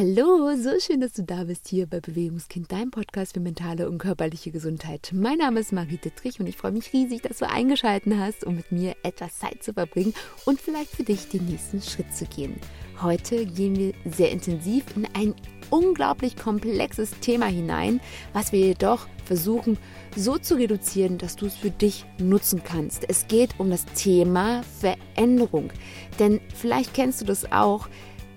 Hallo, 0.00 0.54
so 0.54 0.78
schön, 0.78 1.00
dass 1.00 1.14
du 1.14 1.24
da 1.24 1.42
bist 1.42 1.66
hier 1.66 1.88
bei 1.88 1.98
Bewegungskind, 1.98 2.70
deinem 2.70 2.92
Podcast 2.92 3.34
für 3.34 3.40
mentale 3.40 3.90
und 3.90 3.98
körperliche 3.98 4.52
Gesundheit. 4.52 5.10
Mein 5.12 5.38
Name 5.38 5.58
ist 5.58 5.72
Marie 5.72 5.96
Dittrich 5.96 6.38
und 6.38 6.46
ich 6.46 6.56
freue 6.56 6.70
mich 6.70 6.92
riesig, 6.92 7.22
dass 7.22 7.38
du 7.38 7.50
eingeschaltet 7.50 8.14
hast, 8.16 8.44
um 8.44 8.54
mit 8.54 8.70
mir 8.70 8.94
etwas 9.02 9.40
Zeit 9.40 9.64
zu 9.64 9.72
verbringen 9.72 10.14
und 10.44 10.60
vielleicht 10.60 10.92
für 10.92 11.02
dich 11.02 11.28
den 11.30 11.46
nächsten 11.46 11.82
Schritt 11.82 12.14
zu 12.14 12.26
gehen. 12.26 12.60
Heute 13.02 13.44
gehen 13.44 13.74
wir 13.74 13.92
sehr 14.04 14.30
intensiv 14.30 14.84
in 14.94 15.08
ein 15.14 15.34
unglaublich 15.70 16.36
komplexes 16.36 17.10
Thema 17.18 17.46
hinein, 17.46 18.00
was 18.32 18.52
wir 18.52 18.60
jedoch 18.60 19.08
versuchen 19.24 19.78
so 20.14 20.38
zu 20.38 20.54
reduzieren, 20.54 21.18
dass 21.18 21.34
du 21.34 21.46
es 21.46 21.56
für 21.56 21.70
dich 21.72 22.06
nutzen 22.18 22.62
kannst. 22.62 23.04
Es 23.10 23.26
geht 23.26 23.58
um 23.58 23.68
das 23.68 23.84
Thema 23.84 24.62
Veränderung. 24.78 25.72
Denn 26.20 26.40
vielleicht 26.54 26.94
kennst 26.94 27.20
du 27.20 27.24
das 27.24 27.50
auch, 27.50 27.88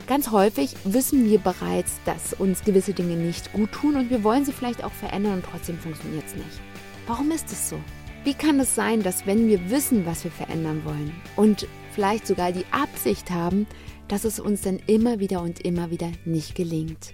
Ganz 0.08 0.32
häufig 0.32 0.76
wissen 0.84 1.26
wir 1.26 1.40
bereits, 1.40 2.00
dass 2.06 2.34
uns 2.34 2.64
gewisse 2.64 2.94
Dinge 2.94 3.16
nicht 3.16 3.54
gut 3.54 3.72
tun 3.72 3.96
und 3.96 4.09
wir 4.09 4.23
wollen 4.23 4.46
sie 4.46 4.52
vielleicht 4.52 4.84
auch 4.84 4.92
verändern 4.92 5.36
und 5.36 5.46
trotzdem 5.46 5.78
funktioniert 5.78 6.26
es 6.28 6.36
nicht. 6.36 6.62
Warum 7.08 7.32
ist 7.32 7.52
es 7.52 7.70
so? 7.70 7.80
Wie 8.23 8.34
kann 8.34 8.59
es 8.59 8.76
sein, 8.76 9.02
dass 9.04 9.26
wenn 9.26 9.48
wir 9.48 9.70
wissen, 9.72 10.06
was 10.06 10.23
wir 10.23 10.32
verändern 10.32 10.84
wollen 10.86 11.12
und 11.36 11.68
vielleicht 11.92 12.28
sogar 12.28 12.52
die 12.52 12.66
Absicht 12.72 13.32
haben, 13.32 13.66
dass 14.08 14.26
es 14.26 14.40
uns 14.40 14.62
dann 14.62 14.80
immer 14.86 15.20
wieder 15.20 15.42
und 15.42 15.62
immer 15.62 15.92
wieder 15.92 16.12
nicht 16.26 16.56
gelingt? 16.56 17.14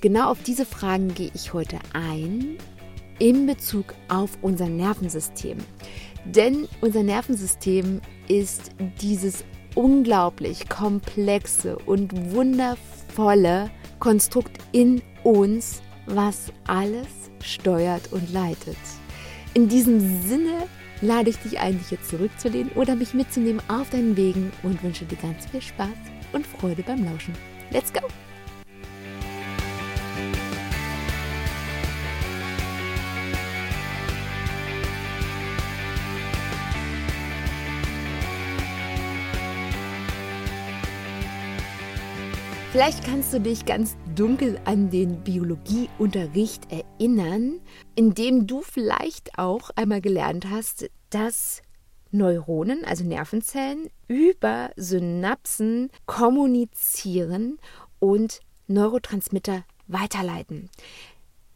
Genau 0.00 0.30
auf 0.30 0.42
diese 0.42 0.66
Fragen 0.66 1.14
gehe 1.14 1.30
ich 1.34 1.52
heute 1.52 1.78
ein 1.92 2.56
in 3.18 3.46
Bezug 3.46 3.94
auf 4.08 4.30
unser 4.42 4.68
Nervensystem. 4.68 5.58
Denn 6.24 6.68
unser 6.80 7.02
Nervensystem 7.02 8.00
ist 8.28 8.72
dieses 9.00 9.44
unglaublich 9.74 10.68
komplexe 10.68 11.76
und 11.78 12.32
wundervolle 12.32 13.70
Konstrukt 13.98 14.58
in 14.72 15.02
uns, 15.24 15.82
was 16.06 16.52
alles 16.66 17.06
steuert 17.42 18.12
und 18.12 18.32
leitet. 18.32 18.76
In 19.54 19.68
diesem 19.68 20.22
Sinne 20.22 20.66
lade 21.00 21.30
ich 21.30 21.38
dich 21.38 21.58
ein, 21.58 21.78
dich 21.78 21.90
jetzt 21.90 22.10
zurückzulehnen 22.10 22.72
oder 22.72 22.94
mich 22.94 23.14
mitzunehmen 23.14 23.62
auf 23.68 23.90
deinen 23.90 24.16
Wegen 24.16 24.52
und 24.62 24.82
wünsche 24.82 25.04
dir 25.04 25.16
ganz 25.16 25.46
viel 25.46 25.62
Spaß 25.62 25.88
und 26.32 26.46
Freude 26.46 26.82
beim 26.82 27.04
Lauschen. 27.04 27.34
Let's 27.70 27.92
go! 27.92 28.00
Vielleicht 42.72 43.02
kannst 43.04 43.32
du 43.32 43.40
dich 43.40 43.64
ganz 43.66 43.96
dunkel 44.14 44.60
an 44.64 44.90
den 44.90 45.24
Biologieunterricht 45.24 46.70
erinnern, 46.70 47.60
in 47.96 48.14
dem 48.14 48.46
du 48.46 48.62
vielleicht 48.62 49.36
auch 49.40 49.70
einmal 49.74 50.00
gelernt 50.00 50.48
hast, 50.48 50.88
dass 51.10 51.62
Neuronen, 52.12 52.84
also 52.84 53.02
Nervenzellen, 53.02 53.90
über 54.06 54.70
Synapsen 54.76 55.90
kommunizieren 56.06 57.58
und 57.98 58.38
Neurotransmitter 58.68 59.64
weiterleiten. 59.88 60.70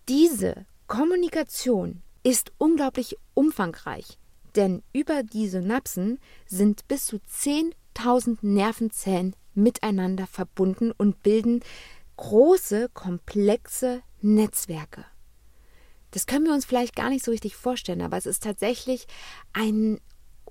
Diese 0.08 0.66
Kommunikation 0.88 2.02
ist 2.24 2.50
unglaublich 2.58 3.16
umfangreich, 3.34 4.18
denn 4.56 4.82
über 4.92 5.22
die 5.22 5.46
Synapsen 5.46 6.18
sind 6.44 6.88
bis 6.88 7.06
zu 7.06 7.18
10.000 7.18 8.38
Nervenzellen 8.42 9.36
miteinander 9.54 10.26
verbunden 10.26 10.92
und 10.92 11.22
bilden 11.22 11.60
große, 12.16 12.90
komplexe 12.92 14.02
Netzwerke. 14.20 15.04
Das 16.10 16.26
können 16.26 16.44
wir 16.44 16.52
uns 16.52 16.64
vielleicht 16.64 16.94
gar 16.94 17.10
nicht 17.10 17.24
so 17.24 17.32
richtig 17.32 17.56
vorstellen, 17.56 18.02
aber 18.02 18.16
es 18.16 18.26
ist 18.26 18.42
tatsächlich 18.42 19.06
ein 19.52 20.00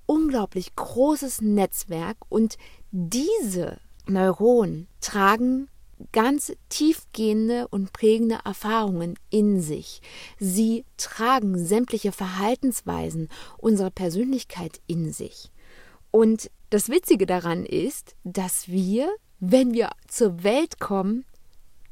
unglaublich 0.05 0.75
großes 0.75 1.41
Netzwerk 1.41 2.17
und 2.29 2.57
diese 2.91 3.79
Neuronen 4.05 4.87
tragen 4.99 5.69
ganz 6.11 6.51
tiefgehende 6.69 7.67
und 7.69 7.93
prägende 7.93 8.39
Erfahrungen 8.43 9.15
in 9.29 9.61
sich. 9.61 10.01
Sie 10.39 10.85
tragen 10.97 11.57
sämtliche 11.57 12.11
Verhaltensweisen 12.11 13.29
unserer 13.57 13.91
Persönlichkeit 13.91 14.81
in 14.87 15.13
sich. 15.13 15.51
Und 16.11 16.51
das 16.73 16.89
Witzige 16.89 17.27
daran 17.27 17.67
ist, 17.67 18.15
dass 18.23 18.67
wir, 18.67 19.07
wenn 19.39 19.73
wir 19.73 19.91
zur 20.07 20.43
Welt 20.43 20.79
kommen, 20.79 21.23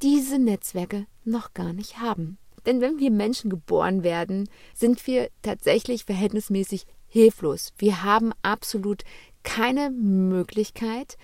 diese 0.01 0.39
Netzwerke 0.39 1.05
noch 1.23 1.53
gar 1.53 1.71
nicht 1.71 1.99
haben. 1.99 2.39
Denn 2.65 2.81
wenn 2.81 2.97
wir 2.97 3.11
Menschen 3.11 3.51
geboren 3.51 4.01
werden, 4.01 4.49
sind 4.73 5.05
wir 5.05 5.29
tatsächlich 5.43 6.05
verhältnismäßig 6.05 6.87
hilflos. 7.07 7.73
Wir 7.77 8.01
haben 8.01 8.31
absolut 8.41 9.03
keine 9.43 9.91
Möglichkeit, 9.91 11.19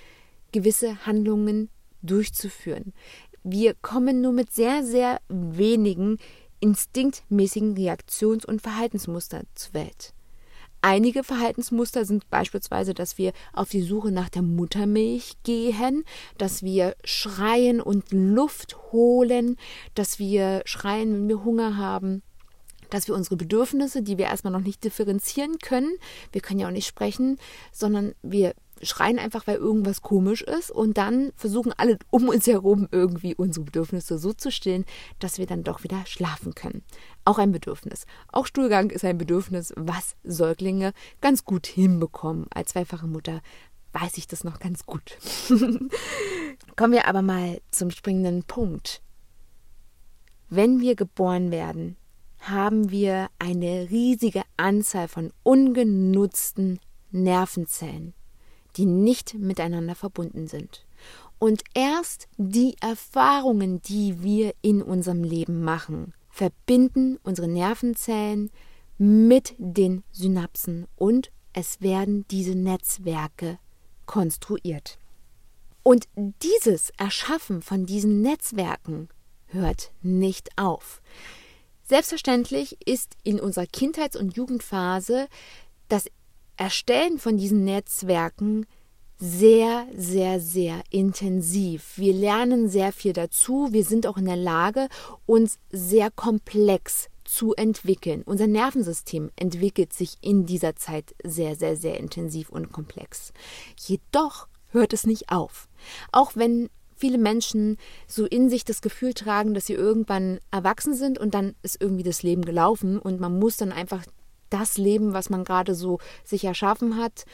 gewisse 0.51 1.07
Handlungen 1.07 1.69
durchzuführen. 2.03 2.93
Wir 3.43 3.73
kommen 3.73 4.21
nur 4.21 4.33
mit 4.33 4.51
sehr, 4.51 4.83
sehr 4.85 5.19
wenigen 5.29 6.19
instinktmäßigen 6.59 7.75
Reaktions- 7.75 8.45
und 8.45 8.61
Verhaltensmustern 8.61 9.47
zur 9.55 9.73
Welt. 9.73 10.13
Einige 10.89 11.25
Verhaltensmuster 11.25 12.05
sind 12.05 12.29
beispielsweise, 12.29 12.93
dass 12.93 13.17
wir 13.17 13.33
auf 13.51 13.67
die 13.67 13.81
Suche 13.81 14.09
nach 14.09 14.29
der 14.29 14.41
Muttermilch 14.41 15.33
gehen, 15.43 16.05
dass 16.37 16.63
wir 16.63 16.95
schreien 17.03 17.81
und 17.81 18.13
Luft 18.13 18.77
holen, 18.93 19.57
dass 19.95 20.17
wir 20.17 20.61
schreien, 20.63 21.11
wenn 21.11 21.27
wir 21.27 21.43
Hunger 21.43 21.75
haben, 21.75 22.23
dass 22.89 23.09
wir 23.09 23.15
unsere 23.15 23.35
Bedürfnisse, 23.35 24.01
die 24.01 24.17
wir 24.17 24.27
erstmal 24.27 24.53
noch 24.53 24.61
nicht 24.61 24.81
differenzieren 24.81 25.59
können, 25.59 25.91
wir 26.31 26.39
können 26.39 26.61
ja 26.61 26.67
auch 26.67 26.71
nicht 26.71 26.87
sprechen, 26.87 27.37
sondern 27.73 28.15
wir 28.21 28.53
schreien 28.81 29.19
einfach, 29.19 29.47
weil 29.47 29.57
irgendwas 29.57 30.01
komisch 30.01 30.41
ist 30.41 30.71
und 30.71 30.97
dann 30.97 31.31
versuchen 31.35 31.73
alle 31.77 31.97
um 32.09 32.29
uns 32.29 32.47
herum 32.47 32.87
irgendwie 32.91 33.35
unsere 33.35 33.65
Bedürfnisse 33.65 34.17
so 34.17 34.33
zu 34.33 34.51
stillen, 34.51 34.85
dass 35.19 35.37
wir 35.37 35.45
dann 35.45 35.63
doch 35.63 35.83
wieder 35.83 36.05
schlafen 36.05 36.55
können. 36.55 36.83
Auch 37.25 37.37
ein 37.37 37.51
Bedürfnis. 37.51 38.05
Auch 38.31 38.45
Stuhlgang 38.45 38.89
ist 38.89 39.05
ein 39.05 39.17
Bedürfnis, 39.17 39.73
was 39.75 40.15
Säuglinge 40.23 40.93
ganz 41.21 41.43
gut 41.43 41.67
hinbekommen. 41.67 42.47
Als 42.53 42.69
zweifache 42.69 43.07
Mutter 43.07 43.41
weiß 43.93 44.17
ich 44.17 44.27
das 44.27 44.43
noch 44.43 44.59
ganz 44.59 44.85
gut. 44.85 45.17
Kommen 46.75 46.93
wir 46.93 47.07
aber 47.07 47.21
mal 47.21 47.61
zum 47.71 47.91
springenden 47.91 48.43
Punkt. 48.43 49.01
Wenn 50.49 50.79
wir 50.79 50.95
geboren 50.95 51.51
werden, 51.51 51.97
haben 52.39 52.91
wir 52.91 53.29
eine 53.39 53.89
riesige 53.89 54.43
Anzahl 54.55 55.07
von 55.07 55.33
ungenutzten 55.43 56.79
Nervenzellen, 57.11 58.13
die 58.77 58.85
nicht 58.85 59.33
miteinander 59.33 59.95
verbunden 59.95 60.47
sind. 60.47 60.85
Und 61.39 61.63
erst 61.73 62.27
die 62.37 62.75
Erfahrungen, 62.81 63.81
die 63.81 64.23
wir 64.23 64.53
in 64.61 64.81
unserem 64.81 65.23
Leben 65.23 65.63
machen, 65.63 66.13
verbinden 66.29 67.17
unsere 67.23 67.47
Nervenzellen 67.47 68.51
mit 68.97 69.55
den 69.57 70.03
Synapsen 70.11 70.87
und 70.95 71.31
es 71.53 71.81
werden 71.81 72.25
diese 72.29 72.55
Netzwerke 72.55 73.59
konstruiert. 74.05 74.99
Und 75.83 76.07
dieses 76.15 76.91
Erschaffen 76.97 77.61
von 77.61 77.85
diesen 77.85 78.21
Netzwerken 78.21 79.09
hört 79.47 79.91
nicht 80.01 80.49
auf. 80.57 81.01
Selbstverständlich 81.83 82.77
ist 82.85 83.15
in 83.23 83.39
unserer 83.39 83.65
Kindheits- 83.65 84.17
und 84.17 84.35
Jugendphase 84.35 85.27
das 85.87 86.07
Erstellen 86.57 87.19
von 87.19 87.37
diesen 87.37 87.63
Netzwerken 87.63 88.65
sehr, 89.19 89.87
sehr, 89.95 90.39
sehr 90.39 90.81
intensiv. 90.89 91.93
Wir 91.97 92.13
lernen 92.13 92.69
sehr 92.69 92.91
viel 92.91 93.13
dazu. 93.13 93.69
Wir 93.71 93.83
sind 93.83 94.05
auch 94.05 94.17
in 94.17 94.25
der 94.25 94.35
Lage, 94.35 94.89
uns 95.25 95.57
sehr 95.71 96.11
komplex 96.11 97.09
zu 97.23 97.53
entwickeln. 97.55 98.23
Unser 98.25 98.47
Nervensystem 98.47 99.31
entwickelt 99.35 99.93
sich 99.93 100.17
in 100.21 100.45
dieser 100.45 100.75
Zeit 100.75 101.15
sehr, 101.23 101.55
sehr, 101.55 101.75
sehr 101.75 101.99
intensiv 101.99 102.49
und 102.49 102.71
komplex. 102.71 103.33
Jedoch 103.77 104.47
hört 104.71 104.93
es 104.93 105.05
nicht 105.05 105.29
auf. 105.31 105.67
Auch 106.11 106.35
wenn 106.35 106.69
viele 106.95 107.17
Menschen 107.17 107.77
so 108.07 108.25
in 108.25 108.49
sich 108.49 108.65
das 108.65 108.81
Gefühl 108.81 109.13
tragen, 109.13 109.53
dass 109.53 109.67
sie 109.67 109.73
irgendwann 109.73 110.39
erwachsen 110.51 110.93
sind 110.93 111.19
und 111.19 111.33
dann 111.33 111.55
ist 111.61 111.79
irgendwie 111.79 112.03
das 112.03 112.23
Leben 112.23 112.43
gelaufen 112.43 112.97
und 112.97 113.19
man 113.19 113.37
muss 113.37 113.57
dann 113.57 113.71
einfach 113.71 114.03
das 114.49 114.77
leben, 114.77 115.13
was 115.13 115.29
man 115.29 115.43
gerade 115.43 115.75
so 115.75 115.99
sich 116.23 116.43
erschaffen 116.43 116.97
hat 116.97 117.25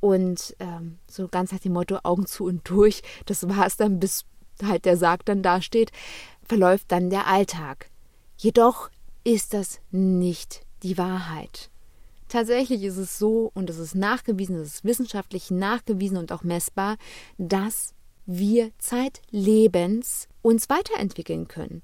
und 0.00 0.56
ähm, 0.58 0.98
so 1.10 1.28
ganz 1.28 1.52
nach 1.52 1.60
dem 1.60 1.72
Motto 1.72 1.98
Augen 2.02 2.26
zu 2.26 2.44
und 2.44 2.68
durch, 2.68 3.02
das 3.26 3.48
war 3.48 3.66
es 3.66 3.76
dann, 3.76 4.00
bis 4.00 4.24
halt 4.62 4.84
der 4.84 4.96
Sarg 4.96 5.24
dann 5.24 5.42
dasteht, 5.42 5.92
verläuft 6.46 6.86
dann 6.88 7.10
der 7.10 7.26
Alltag. 7.26 7.90
Jedoch 8.36 8.90
ist 9.24 9.54
das 9.54 9.80
nicht 9.90 10.62
die 10.82 10.98
Wahrheit. 10.98 11.70
Tatsächlich 12.28 12.82
ist 12.82 12.98
es 12.98 13.18
so, 13.18 13.50
und 13.54 13.70
es 13.70 13.78
ist 13.78 13.94
nachgewiesen, 13.94 14.56
es 14.56 14.74
ist 14.74 14.84
wissenschaftlich 14.84 15.50
nachgewiesen 15.50 16.18
und 16.18 16.30
auch 16.30 16.42
messbar, 16.42 16.96
dass 17.38 17.94
wir 18.26 18.70
zeitlebens 18.78 20.28
uns 20.42 20.68
weiterentwickeln 20.68 21.48
können. 21.48 21.82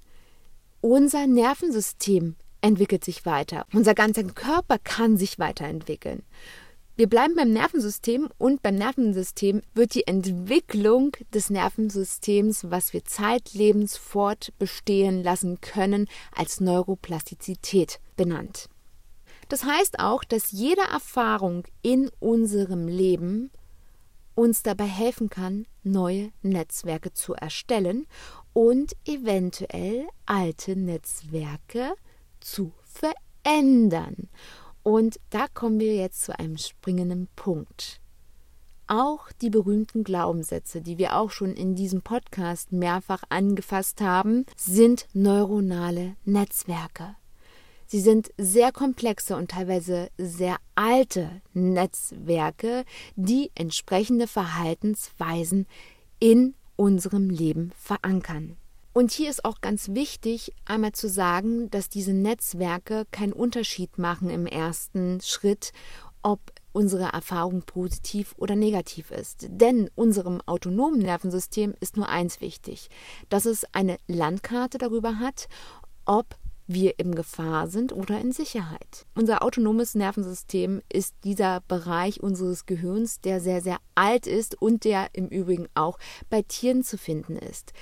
Unser 0.82 1.26
Nervensystem 1.26 2.37
entwickelt 2.64 3.05
sich 3.05 3.26
weiter. 3.26 3.66
Unser 3.75 3.94
ganzer 3.94 4.25
Körper 4.25 4.78
kann 4.78 5.19
sich 5.19 5.38
weiterentwickeln. 5.38 6.22
Wir 6.96 7.08
bleiben 7.08 7.34
beim 7.34 7.52
Nervensystem 7.52 8.31
und 8.38 8.62
beim 8.62 8.76
Nervensystem 8.76 9.62
wird 9.75 9.94
die 9.94 10.06
Entwicklung 10.06 11.11
des 11.34 11.50
Nervensystems, 11.50 12.70
was 12.70 12.93
wir 12.93 13.05
zeitlebens 13.05 13.96
fortbestehen 13.96 15.22
lassen 15.22 15.61
können, 15.61 16.08
als 16.34 16.61
Neuroplastizität 16.61 18.00
benannt. 18.16 18.69
Das 19.49 19.64
heißt 19.64 19.99
auch, 19.99 20.25
dass 20.25 20.52
jede 20.52 20.82
Erfahrung 20.82 21.64
in 21.82 22.11
unserem 22.19 22.88
Leben 22.88 23.50
uns 24.34 24.62
dabei 24.62 24.87
helfen 24.87 25.28
kann, 25.28 25.66
neue 25.82 26.31
Netzwerke 26.43 27.12
zu 27.12 27.34
erstellen 27.34 28.06
und 28.52 28.96
eventuell 29.05 30.06
alte 30.26 30.76
Netzwerke 30.76 31.93
zu 32.44 32.73
verändern. 32.85 34.29
Und 34.82 35.19
da 35.31 35.46
kommen 35.52 35.81
wir 35.81 35.96
jetzt 35.96 36.23
zu 36.23 36.38
einem 36.38 36.58
springenden 36.58 37.29
Punkt. 37.37 38.00
Auch 38.87 39.32
die 39.41 39.49
berühmten 39.49 40.05
Glaubenssätze, 40.05 40.82
die 40.82 40.99
wir 40.99 41.17
auch 41.17 41.31
schon 41.31 41.55
in 41.55 41.75
diesem 41.75 42.02
Podcast 42.02 42.70
mehrfach 42.70 43.23
angefasst 43.31 44.02
haben, 44.02 44.44
sind 44.56 45.06
neuronale 45.14 46.17
Netzwerke. 46.26 47.17
Sie 47.87 48.00
sind 48.00 48.31
sehr 48.37 48.73
komplexe 48.73 49.37
und 49.37 49.50
teilweise 49.50 50.11
sehr 50.19 50.56
alte 50.75 51.31
Netzwerke, 51.55 52.85
die 53.17 53.50
entsprechende 53.55 54.26
Verhaltensweisen 54.26 55.67
in 56.19 56.55
unserem 56.76 57.31
Leben 57.31 57.73
verankern. 57.76 58.56
Und 58.94 59.11
hier 59.11 59.29
ist 59.29 59.44
auch 59.44 59.61
ganz 59.61 59.88
wichtig, 59.88 60.52
einmal 60.64 60.93
zu 60.93 61.08
sagen, 61.08 61.69
dass 61.70 61.88
diese 61.88 62.12
Netzwerke 62.12 63.06
keinen 63.11 63.32
Unterschied 63.32 63.99
machen 63.99 64.31
im 64.31 64.46
ersten 64.46 65.20
Schritt, 65.20 65.73
ob 66.23 66.41
unsere 66.73 67.12
Erfahrung 67.12 67.62
positiv 67.62 68.37
oder 68.38 68.55
negativ 68.55 69.11
ist. 69.11 69.49
Denn 69.50 69.91
unserem 69.96 70.41
autonomen 70.43 71.00
Nervensystem 71.00 71.75
ist 71.81 71.96
nur 71.96 72.08
eins 72.08 72.41
wichtig, 72.41 72.88
dass 73.31 73.46
es 73.46 73.67
eine 73.73 73.99
Landkarte 74.06 74.79
darüber 74.79 75.19
hat, 75.19 75.49
ob 76.05 76.37
wir 76.69 76.99
in 77.00 77.17
Gefahr 77.17 77.67
sind 77.67 77.93
oder 77.93 78.20
in 78.20 78.31
Sicherheit. 78.31 79.06
Unser 79.17 79.43
autonomes 79.43 79.97
Nervensystem 79.97 80.82
ist 80.88 81.17
dieser 81.25 81.62
Bereich 81.67 82.23
unseres 82.23 82.64
Gehirns, 82.64 83.20
der 83.20 83.40
sehr, 83.40 83.61
sehr 83.61 83.79
alt 83.97 84.29
ist 84.29 84.61
und 84.62 84.85
der 84.85 85.08
im 85.12 85.29
Übrigen 85.29 85.67
auch 85.75 85.99
bei 86.31 86.43
Tieren 86.43 86.85
zu 86.85 86.97
finden 86.97 87.37
ist. 87.37 87.73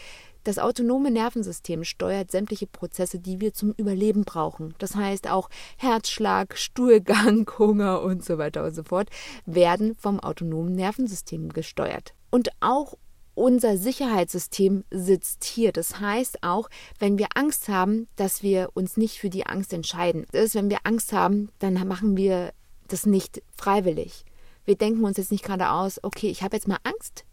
Das 0.45 0.59
autonome 0.59 1.11
Nervensystem 1.11 1.85
steuert 1.85 2.31
sämtliche 2.31 2.67
Prozesse, 2.67 3.19
die 3.21 3.41
wir 3.41 3.55
zum 3.55 3.73
Überleben 3.77 4.25
brauchen. 4.25 4.75
Das 4.79 4.97
heißt 4.97 5.29
auch 5.29 5.49
Herzschlag, 5.77 6.59
Stuhlgang, 6.59 7.49
Hunger 7.59 8.03
und 8.03 8.25
so 8.25 8.39
weiter 8.39 8.65
und 8.65 8.75
so 8.75 8.83
fort 8.83 9.09
werden 9.47 9.95
vom 9.95 10.19
autonomen 10.21 10.75
Nervensystem 10.75 11.51
gesteuert. 11.51 12.15
Und 12.31 12.51
auch 12.61 12.95
unser 13.35 13.77
Sicherheitssystem 13.79 14.85
sitzt 14.91 15.45
hier. 15.45 15.73
Das 15.73 16.01
heißt 16.01 16.43
auch, 16.43 16.69
wenn 16.99 17.19
wir 17.19 17.29
Angst 17.35 17.69
haben, 17.69 18.09
dass 18.17 18.43
wir 18.43 18.71
uns 18.75 18.97
nicht 18.97 19.19
für 19.19 19.31
die 19.31 19.47
Angst 19.47 19.73
entscheiden. 19.73 20.27
Das 20.33 20.45
ist, 20.45 20.55
wenn 20.55 20.71
wir 20.71 20.81
Angst 20.85 21.13
haben, 21.13 21.51
dann 21.59 21.75
machen 21.87 22.17
wir 22.17 22.53
das 22.89 23.07
nicht 23.07 23.43
freiwillig. 23.57 24.25
Wir 24.65 24.77
denken 24.77 25.05
uns 25.05 25.17
jetzt 25.17 25.33
nicht 25.33 25.45
gerade 25.45 25.71
aus, 25.71 25.99
okay, 26.03 26.29
ich 26.29 26.43
habe 26.43 26.57
jetzt 26.57 26.69
mal 26.69 26.79
Angst, 26.85 27.25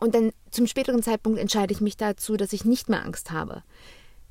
und 0.00 0.14
dann 0.14 0.32
zum 0.50 0.66
späteren 0.66 1.02
Zeitpunkt 1.02 1.38
entscheide 1.38 1.72
ich 1.72 1.80
mich 1.80 1.96
dazu, 1.96 2.36
dass 2.36 2.52
ich 2.52 2.64
nicht 2.64 2.88
mehr 2.88 3.04
Angst 3.04 3.30
habe. 3.30 3.62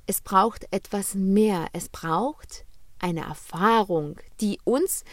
Es 0.07 0.21
braucht 0.21 0.65
etwas 0.71 1.13
mehr. 1.13 1.67
Es 1.73 1.89
braucht 1.89 2.65
eine 2.99 3.21
Erfahrung, 3.21 4.19
die 4.41 4.59
uns 4.63 5.03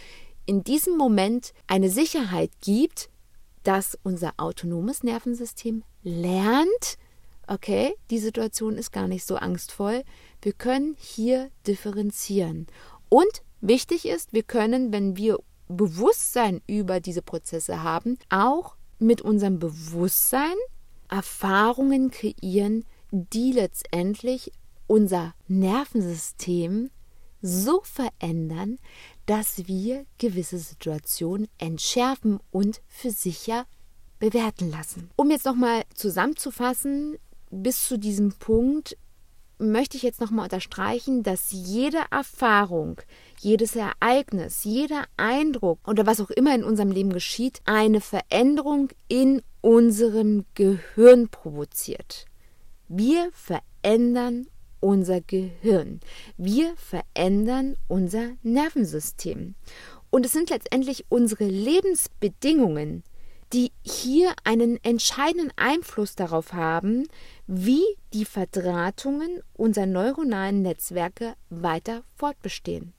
in 0.46 0.64
diesem 0.64 0.96
Moment 0.96 1.52
eine 1.66 1.90
Sicherheit 1.90 2.50
gibt, 2.60 3.10
dass 3.62 3.98
unser 4.02 4.34
autonomes 4.36 5.02
Nervensystem 5.02 5.82
lernt, 6.02 6.98
okay, 7.48 7.94
die 8.10 8.18
Situation 8.18 8.76
ist 8.78 8.92
gar 8.92 9.08
nicht 9.08 9.26
so 9.26 9.36
angstvoll. 9.36 10.04
Wir 10.40 10.52
können 10.52 10.96
hier 10.98 11.50
differenzieren. 11.66 12.66
Und 13.08 13.42
wichtig 13.60 14.06
ist, 14.06 14.32
wir 14.32 14.42
können, 14.42 14.92
wenn 14.92 15.16
wir 15.16 15.38
Bewusstsein 15.68 16.62
über 16.66 17.00
diese 17.00 17.22
Prozesse 17.22 17.82
haben, 17.82 18.18
auch 18.30 18.75
mit 18.98 19.20
unserem 19.22 19.58
Bewusstsein 19.58 20.54
Erfahrungen 21.08 22.10
kreieren, 22.10 22.84
die 23.10 23.52
letztendlich 23.52 24.52
unser 24.86 25.34
Nervensystem 25.48 26.90
so 27.42 27.80
verändern, 27.82 28.78
dass 29.26 29.66
wir 29.68 30.06
gewisse 30.18 30.58
Situationen 30.58 31.48
entschärfen 31.58 32.40
und 32.50 32.80
für 32.88 33.10
sicher 33.10 33.66
bewerten 34.18 34.70
lassen. 34.70 35.10
Um 35.16 35.30
jetzt 35.30 35.44
nochmal 35.44 35.84
zusammenzufassen, 35.94 37.18
bis 37.50 37.86
zu 37.86 37.98
diesem 37.98 38.32
Punkt 38.32 38.96
möchte 39.58 39.96
ich 39.96 40.02
jetzt 40.02 40.20
nochmal 40.20 40.44
unterstreichen, 40.44 41.22
dass 41.22 41.50
jede 41.50 42.00
Erfahrung, 42.10 43.00
jedes 43.38 43.76
Ereignis, 43.76 44.64
jeder 44.64 45.04
Eindruck 45.16 45.78
oder 45.86 46.06
was 46.06 46.20
auch 46.20 46.30
immer 46.30 46.54
in 46.54 46.64
unserem 46.64 46.90
Leben 46.90 47.12
geschieht, 47.12 47.60
eine 47.64 48.00
Veränderung 48.00 48.90
in 49.08 49.42
unserem 49.60 50.44
Gehirn 50.54 51.28
provoziert. 51.28 52.26
Wir 52.88 53.30
verändern 53.32 54.46
unser 54.80 55.20
Gehirn. 55.20 56.00
Wir 56.36 56.74
verändern 56.76 57.76
unser 57.88 58.32
Nervensystem. 58.42 59.54
Und 60.10 60.24
es 60.24 60.32
sind 60.32 60.50
letztendlich 60.50 61.06
unsere 61.08 61.44
Lebensbedingungen, 61.44 63.02
die 63.52 63.72
hier 63.82 64.34
einen 64.44 64.82
entscheidenden 64.82 65.52
Einfluss 65.56 66.16
darauf 66.16 66.52
haben, 66.52 67.06
wie 67.46 67.84
die 68.12 68.24
Verdrahtungen 68.24 69.42
unserer 69.54 69.86
neuronalen 69.86 70.62
Netzwerke 70.62 71.34
weiter 71.48 72.02
fortbestehen. 72.16 72.92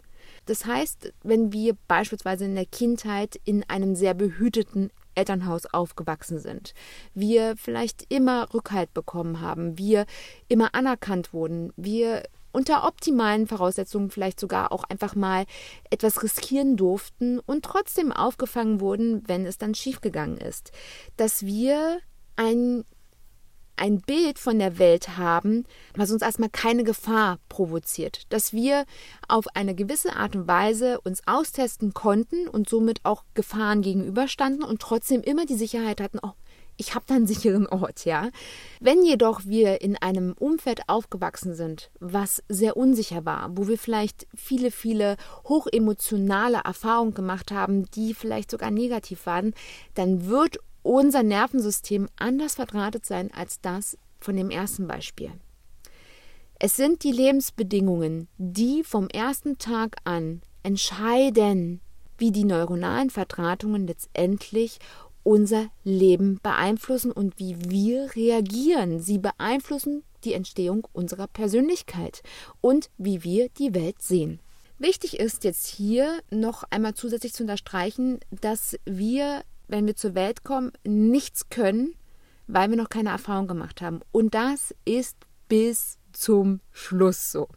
Das 0.46 0.66
heißt, 0.66 1.14
wenn 1.24 1.52
wir 1.52 1.76
beispielsweise 1.88 2.46
in 2.46 2.56
der 2.56 2.66
Kindheit 2.66 3.40
in 3.44 3.64
einem 3.68 3.96
sehr 3.96 4.14
behüteten 4.14 4.92
Elternhaus 5.14 5.66
aufgewachsen 5.66 6.40
sind, 6.40 6.74
wir 7.14 7.56
vielleicht 7.58 8.06
immer 8.10 8.54
Rückhalt 8.54 8.94
bekommen 8.94 9.42
haben, 9.42 9.78
wir 9.78 10.06
immer 10.48 10.74
anerkannt 10.74 11.34
wurden, 11.34 11.74
wir 11.76 12.24
unter 12.51 12.86
optimalen 12.86 13.48
Voraussetzungen 13.48 14.10
vielleicht 14.10 14.39
sogar 14.39 14.72
auch 14.72 14.84
einfach 14.84 15.16
mal 15.16 15.46
etwas 15.89 16.24
riskieren 16.24 16.77
durften 16.77 17.39
und 17.39 17.66
trotzdem 17.66 18.12
aufgefangen 18.12 18.82
wurden, 18.82 19.24
wenn 19.27 19.46
es 19.46 19.58
dann 19.58 19.75
schiefgegangen 19.75 20.38
ist. 20.38 20.72
Dass 21.18 21.46
wir 21.46 22.00
ein 22.36 22.84
ein 23.77 24.01
Bild 24.01 24.39
von 24.39 24.60
der 24.60 24.80
Welt 24.80 25.18
haben, 25.18 25.63
was 25.96 26.12
uns 26.12 26.24
erstmal 26.24 26.50
keine 26.50 26.84
Gefahr 26.84 27.39
provoziert, 27.48 28.24
dass 28.30 28.51
wir 28.51 28.86
auf 29.27 29.46
eine 29.56 29.75
gewisse 29.75 30.16
Art 30.16 30.36
und 30.36 30.48
Weise 30.48 31.00
uns 31.01 31.22
austesten 31.27 31.94
konnten 31.94 32.48
und 32.48 32.68
somit 32.68 33.06
auch 33.06 33.24
Gefahren 33.36 33.82
gegenüberstanden 33.82 34.63
und 34.63 34.82
trotzdem 34.82 35.22
immer 35.22 35.46
die 35.46 35.56
Sicherheit 35.56 36.01
hatten, 36.01 36.20
oh, 36.22 36.34
ich 36.77 36.96
habe 36.96 37.05
da 37.07 37.15
einen 37.15 37.27
sicheren 37.27 37.67
Ort, 37.67 38.05
ja. 38.05 38.29
Wenn 38.79 39.03
jedoch 39.03 39.41
wir 39.46 39.81
in 39.81 39.98
einem 39.98 40.34
Umfeld 40.34 40.81
aufgewachsen 40.88 41.55
sind, 41.55 41.89
was 42.00 42.43
sehr 42.48 42.77
unsicher 42.77 43.25
war, 43.25 43.50
wo 43.57 43.67
wir 43.67 43.77
vielleicht 43.77 44.27
viele, 44.36 44.72
viele 44.72 45.17
hochemotionale 45.46 46.62
Erfahrungen 46.63 47.13
gemacht 47.13 47.51
haben, 47.51 47.86
die 47.91 48.13
vielleicht 48.13 48.51
sogar 48.51 48.72
negativ 48.72 49.25
waren, 49.25 49.53
dann 49.96 50.27
wird 50.27 50.60
unser 50.84 51.24
Nervensystem 51.24 52.07
anders 52.15 52.55
verdrahtet 52.55 53.05
sein 53.05 53.31
als 53.34 53.60
das 53.60 53.98
von 54.19 54.36
dem 54.36 54.50
ersten 54.50 54.88
Beispiel. 54.88 55.31
Es 56.60 56.75
sind 56.75 57.03
die 57.03 57.12
Lebensbedingungen, 57.12 58.27
die 58.38 58.84
vom 58.84 59.10
ersten 59.10 59.57
Tag 59.57 59.98
an 60.05 60.41
entscheiden, 60.63 61.81
wie 62.17 62.31
die 62.31 62.46
neuronalen 62.46 63.10
Verdrahtungen 63.10 63.86
letztendlich 63.86 64.79
unser 65.27 65.69
Leben 65.84 66.39
beeinflussen 66.41 67.12
und 67.12 67.38
wie 67.38 67.57
wir 67.69 68.15
reagieren. 68.15 69.01
Sie 69.01 69.17
beeinflussen 69.17 70.03
die 70.24 70.31
Entstehung 70.31 70.88
unserer 70.93 71.27
Persönlichkeit 71.27 72.24
und 72.62 72.89
wie 72.98 73.25
wir 73.25 73.50
die 73.50 73.75
Welt 73.75 74.01
sehen. 74.01 74.39
Wichtig 74.79 75.19
ist 75.19 75.43
jetzt 75.43 75.67
hier 75.67 76.22
noch 76.31 76.63
einmal 76.69 76.93
zusätzlich 76.93 77.34
zu 77.34 77.43
unterstreichen, 77.43 78.22
dass 78.31 78.77
wir, 78.86 79.43
wenn 79.67 79.86
wir 79.86 79.98
zur 79.98 80.15
Welt 80.15 80.46
kommen, 80.46 80.72
nichts 80.86 81.50
können, 81.50 81.96
weil 82.48 82.69
wir 82.69 82.77
noch 82.77 82.88
keine 82.88 83.10
Erfahrung 83.10 83.48
gemacht 83.48 83.81
haben. 83.81 84.00
Und 84.13 84.34
das 84.34 84.74
ist 84.86 85.17
bis 85.50 85.98
zum 86.13 86.62
Schluss 86.72 87.34
so. 87.34 87.50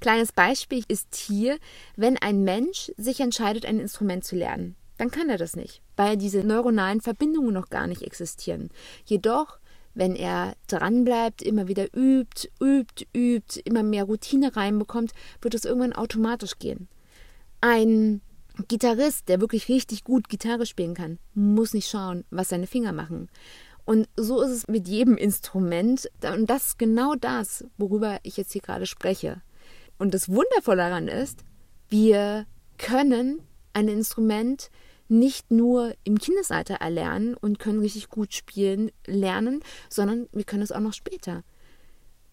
Kleines 0.00 0.32
Beispiel 0.32 0.82
ist 0.88 1.14
hier, 1.14 1.58
wenn 1.94 2.18
ein 2.18 2.42
Mensch 2.42 2.90
sich 2.96 3.20
entscheidet, 3.20 3.64
ein 3.64 3.78
Instrument 3.78 4.24
zu 4.24 4.34
lernen 4.34 4.74
dann 4.98 5.10
kann 5.10 5.28
er 5.28 5.38
das 5.38 5.56
nicht, 5.56 5.82
weil 5.96 6.16
diese 6.16 6.44
neuronalen 6.44 7.00
Verbindungen 7.00 7.54
noch 7.54 7.70
gar 7.70 7.86
nicht 7.86 8.02
existieren. 8.02 8.70
Jedoch 9.04 9.58
wenn 9.96 10.14
er 10.14 10.54
dranbleibt, 10.68 11.40
immer 11.40 11.68
wieder 11.68 11.86
übt, 11.96 12.50
übt, 12.60 13.06
übt, 13.14 13.60
immer 13.64 13.82
mehr 13.82 14.04
Routine 14.04 14.54
reinbekommt, 14.54 15.12
wird 15.40 15.54
es 15.54 15.64
irgendwann 15.64 15.94
automatisch 15.94 16.58
gehen. 16.58 16.86
Ein 17.62 18.20
Gitarrist, 18.68 19.28
der 19.28 19.40
wirklich 19.40 19.68
richtig 19.68 20.04
gut 20.04 20.28
Gitarre 20.28 20.66
spielen 20.66 20.94
kann, 20.94 21.18
muss 21.34 21.72
nicht 21.72 21.88
schauen, 21.88 22.24
was 22.30 22.50
seine 22.50 22.66
Finger 22.66 22.92
machen. 22.92 23.30
Und 23.86 24.06
so 24.16 24.42
ist 24.42 24.50
es 24.50 24.68
mit 24.68 24.86
jedem 24.86 25.16
Instrument. 25.16 26.10
Und 26.22 26.50
das 26.50 26.68
ist 26.68 26.78
genau 26.78 27.14
das, 27.14 27.64
worüber 27.78 28.18
ich 28.22 28.36
jetzt 28.36 28.52
hier 28.52 28.62
gerade 28.62 28.84
spreche. 28.84 29.40
Und 29.98 30.12
das 30.12 30.28
Wundervolle 30.28 30.82
daran 30.82 31.08
ist, 31.08 31.42
wir 31.88 32.44
können 32.76 33.40
ein 33.72 33.88
Instrument 33.88 34.70
nicht 35.08 35.50
nur 35.50 35.94
im 36.04 36.18
Kindesalter 36.18 36.76
erlernen 36.76 37.34
und 37.34 37.58
können 37.58 37.80
richtig 37.80 38.08
gut 38.08 38.34
spielen 38.34 38.90
lernen, 39.06 39.62
sondern 39.88 40.28
wir 40.32 40.44
können 40.44 40.62
es 40.62 40.72
auch 40.72 40.80
noch 40.80 40.92
später. 40.92 41.42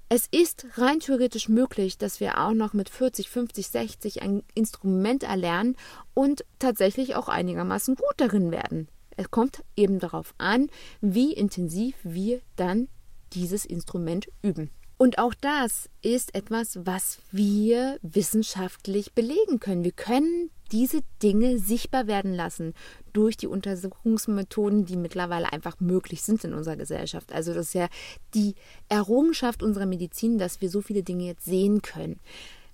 Es 0.09 0.27
ist 0.29 0.67
rein 0.75 0.99
theoretisch 0.99 1.49
möglich, 1.49 1.97
dass 1.97 2.19
wir 2.19 2.39
auch 2.39 2.53
noch 2.53 2.73
mit 2.73 2.89
40, 2.89 3.29
50, 3.29 3.67
60 3.67 4.21
ein 4.21 4.43
Instrument 4.53 5.23
erlernen 5.23 5.75
und 6.13 6.45
tatsächlich 6.59 7.15
auch 7.15 7.29
einigermaßen 7.29 7.95
gut 7.95 8.13
darin 8.17 8.51
werden. 8.51 8.89
Es 9.17 9.31
kommt 9.31 9.63
eben 9.75 9.99
darauf 9.99 10.33
an, 10.37 10.69
wie 11.01 11.33
intensiv 11.33 11.95
wir 12.03 12.41
dann 12.55 12.89
dieses 13.33 13.65
Instrument 13.65 14.27
üben. 14.41 14.69
Und 14.97 15.17
auch 15.17 15.33
das 15.33 15.89
ist 16.01 16.35
etwas, 16.35 16.79
was 16.85 17.17
wir 17.31 17.97
wissenschaftlich 18.03 19.13
belegen 19.13 19.59
können. 19.59 19.83
Wir 19.83 19.91
können 19.91 20.51
diese 20.73 21.01
Dinge 21.21 21.59
sichtbar 21.59 22.07
werden 22.07 22.33
lassen 22.33 22.73
durch 23.13 23.37
die 23.37 23.47
Untersuchungsmethoden, 23.47 24.85
die 24.85 24.97
mittlerweile 24.97 25.53
einfach 25.53 25.79
möglich 25.79 26.23
sind 26.23 26.43
in 26.43 26.53
unserer 26.53 26.75
Gesellschaft. 26.75 27.31
Also 27.31 27.53
das 27.53 27.67
ist 27.67 27.73
ja 27.75 27.87
die 28.33 28.55
Errungenschaft 28.89 29.61
unserer 29.61 29.85
Medizin, 29.85 30.39
dass 30.39 30.61
wir 30.61 30.69
so 30.69 30.81
viele 30.81 31.03
Dinge 31.03 31.25
jetzt 31.25 31.45
sehen 31.45 31.83
können. 31.83 32.19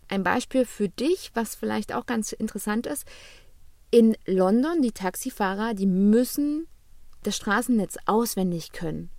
Ein 0.07 0.23
Beispiel 0.23 0.65
für 0.65 0.87
dich, 0.87 1.31
was 1.33 1.55
vielleicht 1.55 1.93
auch 1.93 2.05
ganz 2.05 2.31
interessant 2.31 2.87
ist. 2.87 3.05
In 3.91 4.15
London, 4.25 4.81
die 4.81 4.93
Taxifahrer, 4.93 5.73
die 5.73 5.85
müssen 5.85 6.67
das 7.23 7.35
Straßennetz 7.35 7.97
auswendig 8.05 8.71
können. 8.71 9.09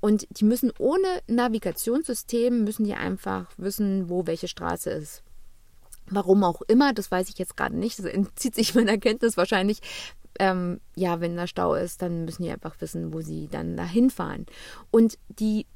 Und 0.00 0.26
die 0.30 0.44
müssen 0.44 0.72
ohne 0.78 1.06
Navigationssystem, 1.26 2.64
müssen 2.64 2.84
die 2.84 2.94
einfach 2.94 3.52
wissen, 3.58 4.08
wo 4.08 4.26
welche 4.26 4.48
Straße 4.48 4.88
ist. 4.88 5.22
Warum 6.10 6.44
auch 6.44 6.62
immer, 6.62 6.92
das 6.92 7.10
weiß 7.10 7.28
ich 7.28 7.38
jetzt 7.38 7.56
gerade 7.56 7.76
nicht. 7.76 7.98
Das 7.98 8.06
entzieht 8.06 8.54
sich 8.54 8.74
meiner 8.74 8.98
Kenntnis 8.98 9.36
wahrscheinlich. 9.36 9.80
Ähm, 10.38 10.80
ja, 10.94 11.20
wenn 11.20 11.36
da 11.36 11.46
Stau 11.46 11.74
ist, 11.74 12.02
dann 12.02 12.24
müssen 12.24 12.42
die 12.42 12.50
einfach 12.50 12.80
wissen, 12.80 13.12
wo 13.12 13.20
sie 13.20 13.48
dann 13.48 13.76
dahin 13.76 14.10
fahren. 14.10 14.46
Und 14.90 15.18
die 15.28 15.66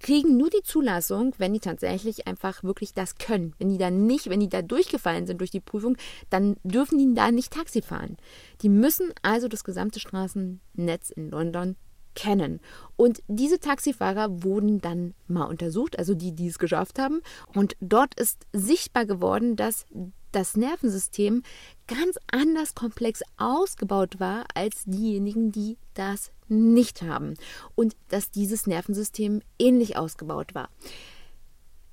kriegen 0.00 0.36
nur 0.36 0.50
die 0.50 0.62
Zulassung, 0.62 1.34
wenn 1.38 1.52
die 1.52 1.60
tatsächlich 1.60 2.26
einfach 2.26 2.62
wirklich 2.62 2.94
das 2.94 3.16
können. 3.16 3.54
Wenn 3.58 3.68
die 3.68 3.78
dann 3.78 4.06
nicht, 4.06 4.30
wenn 4.30 4.40
die 4.40 4.48
da 4.48 4.62
durchgefallen 4.62 5.26
sind 5.26 5.40
durch 5.40 5.50
die 5.50 5.60
Prüfung, 5.60 5.96
dann 6.30 6.56
dürfen 6.62 6.98
die 6.98 7.14
da 7.14 7.30
nicht 7.30 7.52
Taxi 7.52 7.82
fahren. 7.82 8.16
Die 8.62 8.68
müssen 8.68 9.12
also 9.22 9.48
das 9.48 9.64
gesamte 9.64 10.00
Straßennetz 10.00 11.10
in 11.10 11.30
London 11.30 11.76
kennen. 12.18 12.58
Und 12.96 13.22
diese 13.28 13.60
Taxifahrer 13.60 14.42
wurden 14.42 14.80
dann 14.80 15.14
mal 15.28 15.44
untersucht, 15.44 15.96
also 16.00 16.16
die, 16.16 16.34
die 16.34 16.48
es 16.48 16.58
geschafft 16.58 16.98
haben. 16.98 17.22
Und 17.54 17.76
dort 17.78 18.18
ist 18.18 18.44
sichtbar 18.52 19.06
geworden, 19.06 19.54
dass 19.54 19.86
das 20.32 20.56
Nervensystem 20.56 21.44
ganz 21.86 22.18
anders 22.28 22.74
komplex 22.74 23.22
ausgebaut 23.36 24.18
war 24.18 24.46
als 24.54 24.82
diejenigen, 24.84 25.52
die 25.52 25.78
das 25.94 26.32
nicht 26.48 27.02
haben. 27.02 27.34
Und 27.76 27.94
dass 28.08 28.32
dieses 28.32 28.66
Nervensystem 28.66 29.40
ähnlich 29.60 29.96
ausgebaut 29.96 30.56
war. 30.56 30.70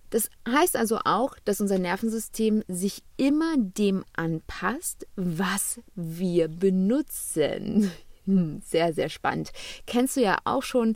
Das 0.09 0.29
heißt 0.49 0.75
also 0.75 1.01
auch, 1.05 1.35
dass 1.45 1.61
unser 1.61 1.77
Nervensystem 1.77 2.63
sich 2.67 3.03
immer 3.17 3.57
dem 3.57 4.03
anpasst, 4.15 5.05
was 5.15 5.81
wir 5.93 6.47
benutzen. 6.47 7.91
Hm, 8.25 8.61
sehr, 8.65 8.93
sehr 8.93 9.09
spannend. 9.09 9.51
Kennst 9.85 10.17
du 10.17 10.21
ja 10.21 10.37
auch 10.45 10.63
schon, 10.63 10.95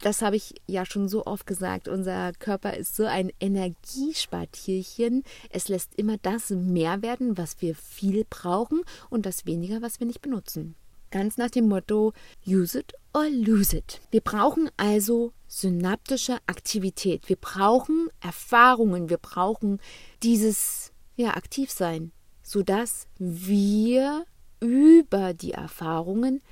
das 0.00 0.22
habe 0.22 0.36
ich 0.36 0.54
ja 0.66 0.84
schon 0.84 1.08
so 1.08 1.24
oft 1.24 1.46
gesagt, 1.46 1.88
unser 1.88 2.32
Körper 2.32 2.74
ist 2.74 2.96
so 2.96 3.04
ein 3.04 3.32
Energiespartierchen. 3.40 5.22
Es 5.50 5.68
lässt 5.68 5.94
immer 5.96 6.18
das 6.18 6.50
mehr 6.50 7.02
werden, 7.02 7.38
was 7.38 7.60
wir 7.62 7.74
viel 7.74 8.24
brauchen 8.28 8.82
und 9.08 9.26
das 9.26 9.46
weniger, 9.46 9.80
was 9.82 10.00
wir 10.00 10.06
nicht 10.06 10.20
benutzen. 10.20 10.74
Ganz 11.10 11.38
nach 11.38 11.50
dem 11.50 11.68
Motto 11.68 12.12
Use 12.46 12.80
it 12.80 12.92
or 13.14 13.28
lose 13.30 13.76
it. 13.76 14.00
Wir 14.10 14.20
brauchen 14.20 14.68
also 14.76 15.32
synaptische 15.46 16.38
Aktivität. 16.46 17.28
Wir 17.28 17.36
brauchen 17.36 18.10
Erfahrungen. 18.20 19.08
Wir 19.08 19.18
brauchen 19.18 19.80
dieses 20.22 20.92
ja, 21.14 21.30
Aktivsein, 21.34 22.12
sodass 22.42 23.06
wir 23.18 24.26
über 24.60 25.32
die 25.32 25.52
Erfahrungen 25.52 26.42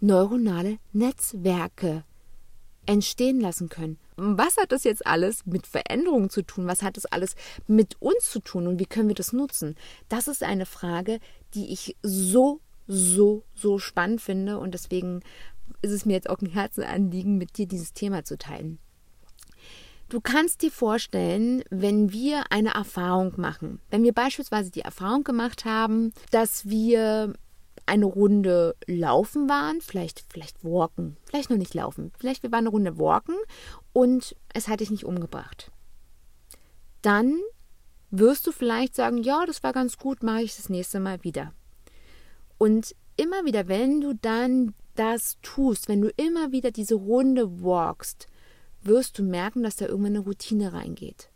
neuronale 0.00 0.78
Netzwerke 0.92 2.04
entstehen 2.86 3.40
lassen 3.40 3.68
können. 3.68 3.98
Was 4.16 4.56
hat 4.56 4.72
das 4.72 4.84
jetzt 4.84 5.06
alles 5.06 5.46
mit 5.46 5.66
Veränderungen 5.66 6.30
zu 6.30 6.42
tun? 6.42 6.66
Was 6.66 6.82
hat 6.82 6.96
das 6.96 7.06
alles 7.06 7.36
mit 7.66 8.00
uns 8.00 8.30
zu 8.30 8.40
tun 8.40 8.66
und 8.66 8.78
wie 8.78 8.86
können 8.86 9.08
wir 9.08 9.14
das 9.14 9.32
nutzen? 9.32 9.76
Das 10.08 10.28
ist 10.28 10.42
eine 10.42 10.66
Frage, 10.66 11.20
die 11.54 11.72
ich 11.72 11.96
so, 12.02 12.60
so, 12.86 13.44
so 13.54 13.78
spannend 13.78 14.20
finde 14.20 14.58
und 14.58 14.74
deswegen 14.74 15.20
ist 15.82 15.92
es 15.92 16.04
mir 16.04 16.14
jetzt 16.14 16.28
auch 16.28 16.40
ein 16.40 16.48
Herzenanliegen, 16.48 17.38
mit 17.38 17.56
dir 17.56 17.66
dieses 17.66 17.92
Thema 17.92 18.24
zu 18.24 18.36
teilen. 18.36 18.78
Du 20.08 20.20
kannst 20.20 20.62
dir 20.62 20.72
vorstellen, 20.72 21.62
wenn 21.70 22.12
wir 22.12 22.50
eine 22.50 22.74
Erfahrung 22.74 23.34
machen, 23.36 23.80
wenn 23.90 24.02
wir 24.02 24.12
beispielsweise 24.12 24.72
die 24.72 24.80
Erfahrung 24.80 25.22
gemacht 25.22 25.64
haben, 25.64 26.12
dass 26.32 26.68
wir 26.68 27.32
eine 27.90 28.06
Runde 28.06 28.76
laufen 28.86 29.48
waren, 29.48 29.80
vielleicht, 29.80 30.24
vielleicht 30.30 30.64
walken, 30.64 31.16
vielleicht 31.24 31.50
noch 31.50 31.56
nicht 31.56 31.74
laufen, 31.74 32.12
vielleicht 32.16 32.44
wir 32.44 32.52
waren 32.52 32.60
eine 32.60 32.70
Runde 32.70 32.98
walken 32.98 33.34
und 33.92 34.36
es 34.54 34.68
hat 34.68 34.78
dich 34.78 34.92
nicht 34.92 35.04
umgebracht. 35.04 35.72
Dann 37.02 37.36
wirst 38.10 38.46
du 38.46 38.52
vielleicht 38.52 38.94
sagen, 38.94 39.18
ja, 39.18 39.44
das 39.44 39.64
war 39.64 39.72
ganz 39.72 39.98
gut, 39.98 40.22
mache 40.22 40.42
ich 40.42 40.54
das 40.54 40.68
nächste 40.68 41.00
Mal 41.00 41.24
wieder. 41.24 41.52
Und 42.58 42.94
immer 43.16 43.44
wieder, 43.44 43.66
wenn 43.66 44.00
du 44.00 44.14
dann 44.14 44.72
das 44.94 45.38
tust, 45.42 45.88
wenn 45.88 46.00
du 46.00 46.10
immer 46.16 46.52
wieder 46.52 46.70
diese 46.70 46.94
Runde 46.94 47.60
walkst, 47.60 48.28
wirst 48.82 49.18
du 49.18 49.24
merken, 49.24 49.64
dass 49.64 49.76
da 49.76 49.86
irgendwann 49.86 50.16
eine 50.16 50.24
Routine 50.24 50.72
reingeht. 50.72 51.28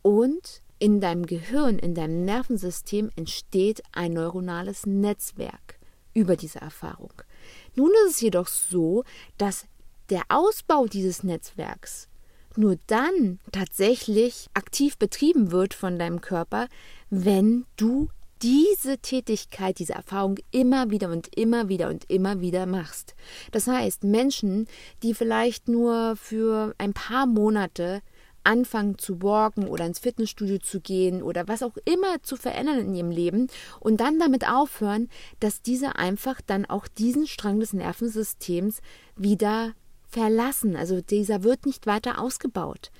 Und 0.00 0.62
in 0.78 1.00
deinem 1.00 1.26
Gehirn, 1.26 1.78
in 1.78 1.94
deinem 1.94 2.24
Nervensystem 2.24 3.10
entsteht 3.16 3.82
ein 3.92 4.12
neuronales 4.12 4.86
Netzwerk 4.86 5.78
über 6.14 6.36
diese 6.36 6.60
Erfahrung. 6.60 7.12
Nun 7.74 7.90
ist 8.06 8.14
es 8.14 8.20
jedoch 8.20 8.48
so, 8.48 9.04
dass 9.38 9.66
der 10.10 10.22
Ausbau 10.28 10.86
dieses 10.86 11.22
Netzwerks 11.22 12.08
nur 12.56 12.76
dann 12.86 13.38
tatsächlich 13.52 14.48
aktiv 14.54 14.96
betrieben 14.96 15.50
wird 15.50 15.74
von 15.74 15.98
deinem 15.98 16.20
Körper, 16.20 16.68
wenn 17.10 17.66
du 17.76 18.08
diese 18.42 18.98
Tätigkeit, 18.98 19.78
diese 19.78 19.94
Erfahrung 19.94 20.36
immer 20.50 20.90
wieder 20.90 21.10
und 21.10 21.34
immer 21.36 21.68
wieder 21.68 21.88
und 21.88 22.10
immer 22.10 22.40
wieder 22.40 22.66
machst. 22.66 23.14
Das 23.50 23.66
heißt, 23.66 24.04
Menschen, 24.04 24.66
die 25.02 25.14
vielleicht 25.14 25.68
nur 25.68 26.16
für 26.16 26.74
ein 26.78 26.92
paar 26.92 27.26
Monate 27.26 28.02
anfangen 28.46 28.96
zu 28.98 29.22
walken 29.22 29.68
oder 29.68 29.84
ins 29.84 29.98
Fitnessstudio 29.98 30.58
zu 30.58 30.80
gehen 30.80 31.22
oder 31.22 31.48
was 31.48 31.62
auch 31.62 31.76
immer 31.84 32.22
zu 32.22 32.36
verändern 32.36 32.78
in 32.78 32.94
ihrem 32.94 33.10
Leben 33.10 33.48
und 33.80 34.00
dann 34.00 34.18
damit 34.18 34.48
aufhören, 34.48 35.08
dass 35.40 35.62
diese 35.62 35.96
einfach 35.96 36.40
dann 36.40 36.64
auch 36.64 36.86
diesen 36.88 37.26
Strang 37.26 37.60
des 37.60 37.72
Nervensystems 37.72 38.80
wieder 39.16 39.72
verlassen. 40.08 40.76
Also 40.76 41.00
dieser 41.00 41.42
wird 41.42 41.66
nicht 41.66 41.86
weiter 41.86 42.20
ausgebaut. 42.20 42.90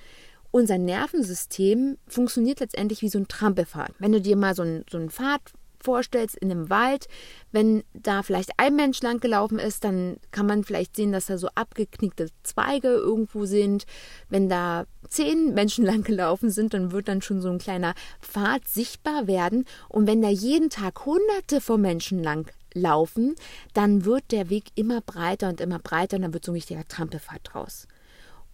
Unser 0.51 0.79
Nervensystem 0.79 1.99
funktioniert 2.09 2.61
letztendlich 2.61 3.03
wie 3.03 3.09
so 3.09 3.19
ein 3.19 3.29
Trampelfahrt. 3.29 3.95
Wenn 3.99 4.13
du 4.13 4.21
dir 4.21 4.37
mal 4.37 4.55
so 4.55 4.63
einen, 4.63 4.85
so 4.91 4.99
einen 4.99 5.11
Pfad 5.11 5.41
vorstellst 5.81 6.37
in 6.37 6.51
einem 6.51 6.71
Wald, 6.71 7.07
wenn 7.53 7.85
da 7.93 8.23
vielleicht 8.23 8.51
ein 8.59 8.77
Mensch 8.77 9.03
lang 9.03 9.21
gelaufen 9.21 9.59
ist, 9.59 9.85
dann 9.85 10.17
kann 10.31 10.47
man 10.47 10.65
vielleicht 10.65 10.97
sehen, 10.97 11.13
dass 11.13 11.27
da 11.27 11.39
so 11.39 11.49
abgeknickte 11.55 12.29
Zweige 12.43 12.89
irgendwo 12.89 13.45
sind. 13.47 13.87
Wenn 14.29 14.49
da 14.49 14.87
zehn 15.09 15.55
Menschen 15.55 15.85
lang 15.85 16.03
gelaufen 16.03 16.51
sind, 16.51 16.75
dann 16.75 16.93
wird 16.93 17.09
dann 17.09 17.23
schon 17.23 17.41
so 17.41 17.49
ein 17.49 17.59
kleiner 17.59 17.95
Pfad 18.21 18.67
sichtbar 18.69 19.27
werden. 19.27 19.65
Und 19.89 20.07
wenn 20.07 20.23
da 20.23 20.29
jeden 20.29 20.71
Tag 20.71 21.07
hunderte 21.07 21.61
von 21.61 21.81
Menschen 21.81 22.23
lang 22.23 22.51
laufen, 22.75 23.35
dann 23.75 24.05
wird 24.05 24.31
der 24.31 24.51
Weg 24.51 24.67
immer 24.75 25.01
breiter 25.01 25.49
und 25.49 25.61
immer 25.61 25.79
breiter 25.79 26.17
und 26.17 26.23
dann 26.23 26.35
wird 26.35 26.45
so 26.45 26.53
ein 26.53 26.57
richtiger 26.57 26.87
Trampelpfad 26.87 27.41
draus. 27.43 27.89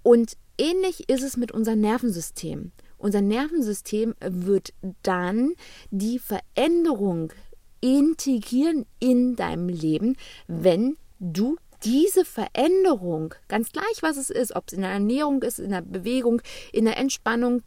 Und 0.02 0.36
ähnlich 0.58 1.08
ist 1.08 1.22
es 1.22 1.36
mit 1.36 1.52
unserem 1.52 1.80
Nervensystem. 1.80 2.72
Unser 3.02 3.20
Nervensystem 3.20 4.14
wird 4.20 4.72
dann 5.02 5.54
die 5.90 6.20
Veränderung 6.20 7.32
integrieren 7.80 8.86
in 9.00 9.34
deinem 9.34 9.68
Leben, 9.68 10.16
wenn 10.46 10.96
du 11.18 11.56
diese 11.82 12.24
Veränderung, 12.24 13.34
ganz 13.48 13.72
gleich 13.72 14.02
was 14.02 14.16
es 14.16 14.30
ist, 14.30 14.54
ob 14.54 14.68
es 14.68 14.74
in 14.74 14.82
der 14.82 14.92
Ernährung 14.92 15.42
ist, 15.42 15.58
in 15.58 15.70
der 15.70 15.82
Bewegung, 15.82 16.42
in 16.72 16.84
der 16.84 16.96
Entspannung, 16.96 17.64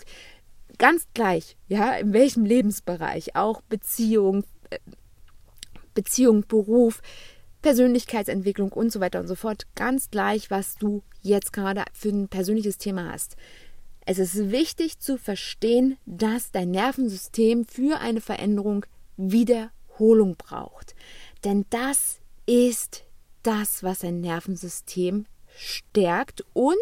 ganz 0.77 1.05
gleich, 1.13 1.57
ja, 1.67 1.95
in 1.95 2.13
welchem 2.13 2.45
Lebensbereich, 2.45 3.35
auch 3.35 3.59
Beziehung, 3.63 4.45
äh, 4.69 4.79
Beziehung, 5.93 6.45
Beruf, 6.47 7.01
Persönlichkeitsentwicklung 7.61 8.71
und 8.71 8.89
so 8.89 9.01
weiter 9.01 9.19
und 9.19 9.27
so 9.27 9.35
fort, 9.35 9.67
ganz 9.75 10.09
gleich, 10.09 10.49
was 10.49 10.75
du 10.75 11.03
jetzt 11.21 11.51
gerade 11.51 11.83
für 11.91 12.09
ein 12.09 12.29
persönliches 12.29 12.77
Thema 12.77 13.11
hast. 13.11 13.35
Es 14.05 14.19
ist 14.19 14.51
wichtig 14.51 14.99
zu 14.99 15.17
verstehen, 15.17 15.97
dass 16.05 16.51
dein 16.51 16.71
Nervensystem 16.71 17.65
für 17.65 17.99
eine 17.99 18.21
Veränderung 18.21 18.85
Wiederholung 19.17 20.35
braucht. 20.35 20.95
Denn 21.43 21.65
das 21.71 22.19
ist 22.45 23.03
das, 23.41 23.81
was 23.81 24.03
ein 24.03 24.21
Nervensystem 24.21 25.25
stärkt 25.57 26.43
und 26.53 26.75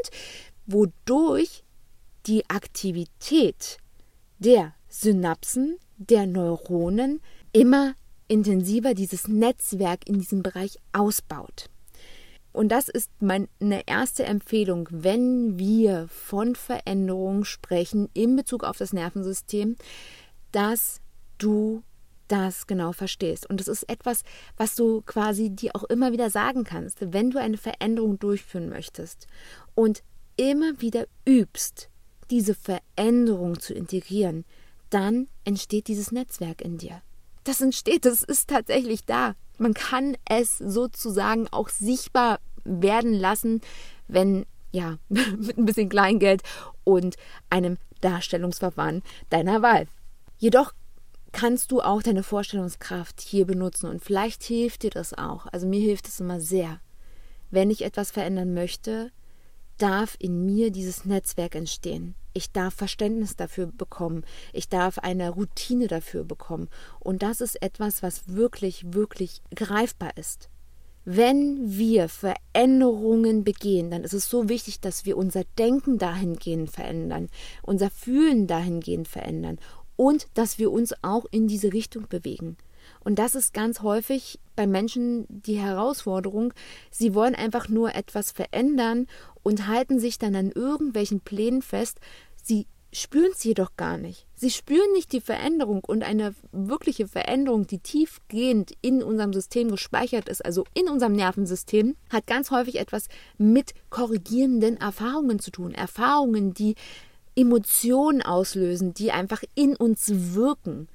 wodurch 0.66 1.64
die 2.26 2.50
Aktivität 2.50 3.78
der 4.40 4.74
Synapsen, 4.90 5.78
der 5.98 6.26
Neuronen 6.26 7.22
immer 7.54 7.96
intensiver 8.28 8.94
dieses 8.94 9.28
Netzwerk 9.28 10.08
in 10.08 10.20
diesem 10.20 10.44
Bereich 10.44 10.78
ausbaut. 10.92 11.70
Und 12.54 12.70
das 12.70 12.88
ist 12.88 13.10
meine 13.20 13.48
erste 13.88 14.24
Empfehlung, 14.24 14.88
wenn 14.92 15.58
wir 15.58 16.08
von 16.08 16.56
Veränderungen 16.56 17.46
sprechen 17.46 18.10
in 18.14 18.36
Bezug 18.36 18.64
auf 18.64 18.78
das 18.78 18.94
Nervensystem, 18.94 19.76
dass 20.52 21.02
du 21.40 21.84
das 22.28 22.68
genau 22.68 22.94
verstehst. 22.94 23.50
Und 23.50 23.60
das 23.60 23.68
ist 23.68 23.90
etwas, 23.90 24.24
was 24.56 24.76
du 24.76 25.02
quasi 25.02 25.50
dir 25.50 25.76
auch 25.76 25.84
immer 25.84 26.12
wieder 26.12 26.30
sagen 26.30 26.64
kannst, 26.64 27.14
wenn 27.14 27.32
du 27.32 27.40
eine 27.40 27.58
Veränderung 27.58 28.20
durchführen 28.20 28.70
möchtest 28.70 29.28
und 29.76 30.04
immer 30.38 30.80
wieder 30.80 31.06
übst, 31.28 31.90
diese 32.30 32.56
Veränderung 32.56 33.60
zu 33.60 33.74
integrieren, 33.74 34.46
dann 34.90 35.28
entsteht 35.44 35.88
dieses 35.88 36.12
Netzwerk 36.12 36.62
in 36.62 36.78
dir. 36.78 37.02
Das 37.44 37.62
entsteht, 37.62 38.06
das 38.06 38.24
ist 38.24 38.50
tatsächlich 38.50 39.06
da. 39.06 39.36
Man 39.58 39.74
kann 39.74 40.18
es 40.30 40.58
sozusagen 40.58 41.48
auch 41.50 41.70
sichtbar 41.70 42.40
werden 42.64 43.14
lassen, 43.14 43.62
wenn, 44.08 44.46
ja, 44.72 44.98
mit 45.10 45.58
ein 45.58 45.66
bisschen 45.66 45.90
Kleingeld 45.90 46.42
und 46.84 47.16
einem 47.50 47.78
Darstellungsverfahren 48.02 49.04
deiner 49.30 49.62
Wahl. 49.62 49.88
Jedoch 50.38 50.74
kannst 51.32 51.72
du 51.72 51.82
auch 51.82 52.04
deine 52.04 52.24
Vorstellungskraft 52.24 53.22
hier 53.22 53.46
benutzen 53.46 53.90
und 53.90 54.04
vielleicht 54.04 54.44
hilft 54.44 54.84
dir 54.84 54.92
das 54.92 55.14
auch. 55.14 55.48
Also 55.48 55.68
mir 55.68 55.80
hilft 55.80 56.08
es 56.08 56.20
immer 56.20 56.40
sehr. 56.40 56.80
Wenn 57.52 57.70
ich 57.70 57.84
etwas 57.84 58.12
verändern 58.12 58.54
möchte, 58.54 59.12
darf 59.78 60.16
in 60.20 60.46
mir 60.46 60.72
dieses 60.72 61.06
Netzwerk 61.06 61.56
entstehen. 61.56 62.16
Ich 62.34 62.52
darf 62.52 62.74
Verständnis 62.74 63.36
dafür 63.36 63.68
bekommen. 63.68 64.24
Ich 64.52 64.70
darf 64.70 64.98
eine 65.00 65.30
Routine 65.30 65.88
dafür 65.88 66.24
bekommen. 66.24 66.68
Und 67.00 67.22
das 67.22 67.42
ist 67.42 67.62
etwas, 67.62 68.02
was 68.02 68.28
wirklich, 68.28 68.94
wirklich 68.94 69.42
greifbar 69.56 70.18
ist. 70.18 70.50
Wenn 71.06 71.78
wir 71.78 72.08
Veränderungen 72.08 73.44
begehen, 73.44 73.92
dann 73.92 74.04
ist 74.04 74.14
es 74.14 74.30
so 74.30 74.48
wichtig, 74.48 74.80
dass 74.80 75.06
wir 75.06 75.18
unser 75.18 75.44
Denken 75.58 75.98
dahingehend 75.98 76.72
verändern, 76.72 77.30
unser 77.62 77.90
Fühlen 77.90 78.48
dahingehend 78.48 79.10
verändern 79.10 79.60
und 79.98 80.28
dass 80.34 80.60
wir 80.60 80.72
uns 80.72 80.94
auch 81.02 81.26
in 81.30 81.48
diese 81.48 81.74
Richtung 81.74 82.08
bewegen. 82.08 82.58
Und 83.04 83.20
das 83.20 83.36
ist 83.36 83.54
ganz 83.54 83.82
häufig 83.82 84.40
bei 84.56 84.68
Menschen 84.68 85.26
die 85.30 85.58
Herausforderung. 85.58 86.54
Sie 86.92 87.14
wollen 87.14 87.36
einfach 87.36 87.70
nur 87.70 87.96
etwas 87.96 88.32
verändern 88.32 89.08
und 89.44 89.68
halten 89.68 90.00
sich 90.00 90.18
dann 90.20 90.36
an 90.36 90.52
irgendwelchen 90.52 91.20
Plänen 91.20 91.62
fest. 91.62 92.00
Sie 92.42 92.68
spüren 92.94 93.32
es 93.34 93.44
jedoch 93.44 93.76
gar 93.76 93.98
nicht. 93.98 94.28
Sie 94.36 94.52
spüren 94.52 94.92
nicht 94.94 95.12
die 95.12 95.22
Veränderung 95.22 95.84
und 95.86 96.04
eine 96.04 96.36
wirkliche 96.52 97.08
Veränderung, 97.08 97.66
die 97.66 97.80
tiefgehend 97.80 98.74
in 98.82 99.02
unserem 99.02 99.34
System 99.34 99.70
gespeichert 99.72 100.30
ist, 100.30 100.46
also 100.46 100.66
in 100.74 100.88
unserem 100.88 101.14
Nervensystem, 101.14 101.96
hat 102.10 102.28
ganz 102.28 102.52
häufig 102.52 102.80
etwas 102.80 103.08
mit 103.38 103.74
korrigierenden 103.90 104.78
Erfahrungen 104.78 105.40
zu 105.40 105.52
tun. 105.52 105.74
Erfahrungen, 105.74 106.54
die 106.54 106.76
Emotionen 107.36 108.22
auslösen, 108.22 108.94
die 108.94 109.12
einfach 109.12 109.44
in 109.56 109.76
uns 109.76 110.36
wirken. 110.36 110.88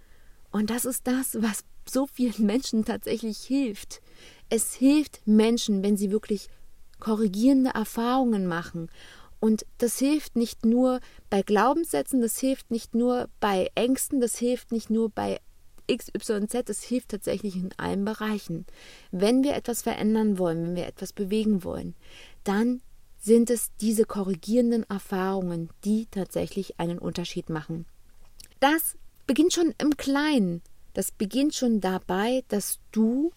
Und 0.51 0.71
das 0.71 0.85
ist 0.85 1.07
das, 1.07 1.37
was 1.43 1.65
so 1.91 2.07
vielen 2.07 2.35
Menschen 2.47 2.85
tatsächlich 2.85 3.39
hilft. 3.39 4.01
Es 4.49 4.75
hilft 4.75 5.21
Menschen, 5.27 5.83
wenn 5.83 5.97
sie 5.97 6.11
wirklich 6.11 6.49
korrigierende 7.01 7.71
Erfahrungen 7.71 8.47
machen. 8.47 8.91
Und 9.41 9.65
das 9.79 9.99
hilft 9.99 10.35
nicht 10.35 10.65
nur 10.65 11.01
bei 11.31 11.43
Glaubenssätzen, 11.43 12.21
das 12.21 12.39
hilft 12.39 12.71
nicht 12.71 12.95
nur 12.95 13.29
bei 13.39 13.71
Ängsten, 13.75 14.21
das 14.21 14.37
hilft 14.37 14.73
nicht 14.73 14.91
nur 14.91 15.11
bei 15.11 15.39
XYZ, 15.91 16.69
es 16.69 16.83
hilft 16.83 17.11
tatsächlich 17.11 17.57
in 17.57 17.71
allen 17.77 18.05
Bereichen. 18.05 18.67
Wenn 19.11 19.45
wir 19.45 19.55
etwas 19.55 19.83
verändern 19.83 20.39
wollen, 20.39 20.63
wenn 20.65 20.77
wir 20.77 20.87
etwas 20.87 21.13
bewegen 21.13 21.65
wollen, 21.65 21.95
dann 22.45 22.83
sind 23.19 23.51
es 23.51 23.71
diese 23.81 24.05
korrigierenden 24.05 24.85
Erfahrungen, 24.89 25.71
die 25.85 26.07
tatsächlich 26.11 26.79
einen 26.79 26.99
Unterschied 26.99 27.49
machen. 27.49 27.87
Das 28.61 28.97
beginnt 29.27 29.53
schon 29.53 29.75
im 29.79 29.97
Kleinen. 29.97 30.63
Das 30.99 31.13
beginnt 31.13 31.55
schon 31.55 31.81
dabei, 31.81 32.43
dass 32.49 32.81
du 32.91 33.31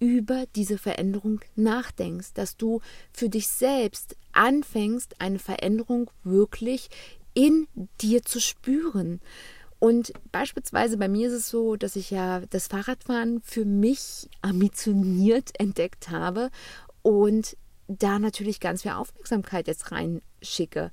über 0.00 0.44
diese 0.54 0.76
Veränderung 0.76 1.40
nachdenkst, 1.56 2.34
dass 2.34 2.58
du 2.58 2.82
für 3.10 3.30
dich 3.30 3.48
selbst 3.48 4.16
anfängst, 4.32 5.18
eine 5.18 5.38
Veränderung 5.38 6.10
wirklich 6.24 6.90
in 7.32 7.68
dir 8.02 8.22
zu 8.22 8.38
spüren. 8.38 9.22
Und 9.78 10.12
beispielsweise 10.30 10.98
bei 10.98 11.08
mir 11.08 11.28
ist 11.28 11.32
es 11.32 11.48
so, 11.48 11.76
dass 11.76 11.96
ich 11.96 12.10
ja 12.10 12.40
das 12.50 12.66
Fahrradfahren 12.66 13.40
für 13.40 13.64
mich 13.64 14.28
ambitioniert 14.42 15.58
entdeckt 15.58 16.10
habe 16.10 16.50
und 17.00 17.56
da 17.88 18.18
natürlich 18.18 18.60
ganz 18.60 18.82
viel 18.82 18.90
Aufmerksamkeit 18.90 19.68
jetzt 19.68 19.90
reinschicke. 19.90 20.92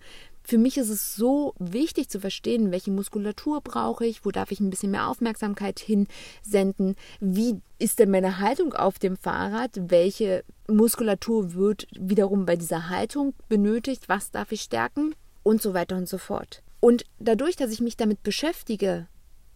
Für 0.50 0.58
mich 0.58 0.78
ist 0.78 0.88
es 0.88 1.14
so 1.14 1.54
wichtig 1.60 2.08
zu 2.08 2.22
verstehen, 2.22 2.72
welche 2.72 2.90
Muskulatur 2.90 3.60
brauche 3.60 4.06
ich, 4.06 4.24
wo 4.24 4.32
darf 4.32 4.50
ich 4.50 4.62
ein 4.62 4.70
bisschen 4.70 4.92
mehr 4.92 5.10
Aufmerksamkeit 5.10 5.78
hinsenden, 5.78 6.96
wie 7.20 7.60
ist 7.80 8.00
denn 8.00 8.12
meine 8.12 8.40
Haltung 8.40 8.72
auf 8.72 8.98
dem 8.98 9.18
Fahrrad, 9.18 9.72
welche 9.76 10.46
Muskulatur 10.70 11.54
wird 11.54 11.86
wiederum 12.00 12.46
bei 12.46 12.56
dieser 12.56 12.88
Haltung 12.88 13.34
benötigt, 13.50 14.08
was 14.08 14.32
darf 14.32 14.54
ich 14.54 14.62
stärken 14.62 15.16
und 15.44 15.62
so 15.62 15.74
weiter 15.74 15.98
und 15.98 16.08
so 16.08 16.18
fort. 16.18 16.64
Und 16.80 17.04
dadurch, 17.20 17.58
dass 17.58 17.74
ich 17.74 17.82
mich 17.82 17.98
damit 17.98 18.24
beschäftige, 18.24 19.08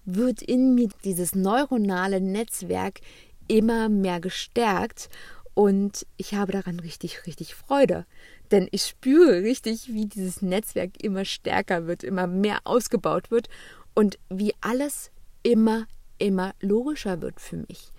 wird 0.03 0.41
in 0.41 0.75
mir 0.75 0.89
dieses 1.05 1.35
neuronale 1.35 2.19
Netzwerk 2.19 2.99
immer 3.47 3.87
mehr 3.87 4.19
gestärkt 4.19 5.07
und 5.53 6.05
ich 6.17 6.33
habe 6.33 6.51
daran 6.51 6.79
richtig, 6.79 7.25
richtig 7.27 7.55
Freude. 7.55 8.05
Denn 8.51 8.67
ich 8.71 8.83
spüre 8.83 9.41
richtig, 9.41 9.89
wie 9.89 10.05
dieses 10.05 10.41
Netzwerk 10.41 11.03
immer 11.03 11.25
stärker 11.25 11.87
wird, 11.87 12.03
immer 12.03 12.27
mehr 12.27 12.59
ausgebaut 12.63 13.31
wird 13.31 13.49
und 13.93 14.17
wie 14.29 14.53
alles 14.61 15.11
immer, 15.43 15.87
immer 16.17 16.53
logischer 16.61 17.21
wird 17.21 17.39
für 17.41 17.57
mich. 17.57 17.91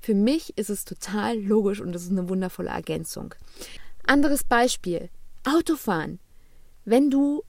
Für 0.00 0.14
mich 0.14 0.56
ist 0.56 0.70
es 0.70 0.84
total 0.84 1.38
logisch 1.38 1.80
und 1.80 1.94
es 1.94 2.04
ist 2.04 2.10
eine 2.10 2.28
wundervolle 2.28 2.70
Ergänzung. 2.70 3.34
Anderes 4.06 4.44
Beispiel. 4.44 5.08
Autofahren. 5.44 6.20
Wenn 6.84 7.10
du 7.10 7.42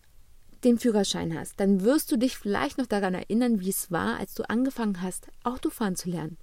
den 0.63 0.79
Führerschein 0.79 1.37
hast, 1.37 1.59
dann 1.59 1.83
wirst 1.83 2.11
du 2.11 2.17
dich 2.17 2.37
vielleicht 2.37 2.77
noch 2.77 2.87
daran 2.87 3.13
erinnern, 3.13 3.59
wie 3.59 3.69
es 3.69 3.91
war, 3.91 4.19
als 4.19 4.33
du 4.33 4.43
angefangen 4.49 5.01
hast, 5.01 5.27
Autofahren 5.43 5.95
zu 5.95 6.09
lernen 6.09 6.37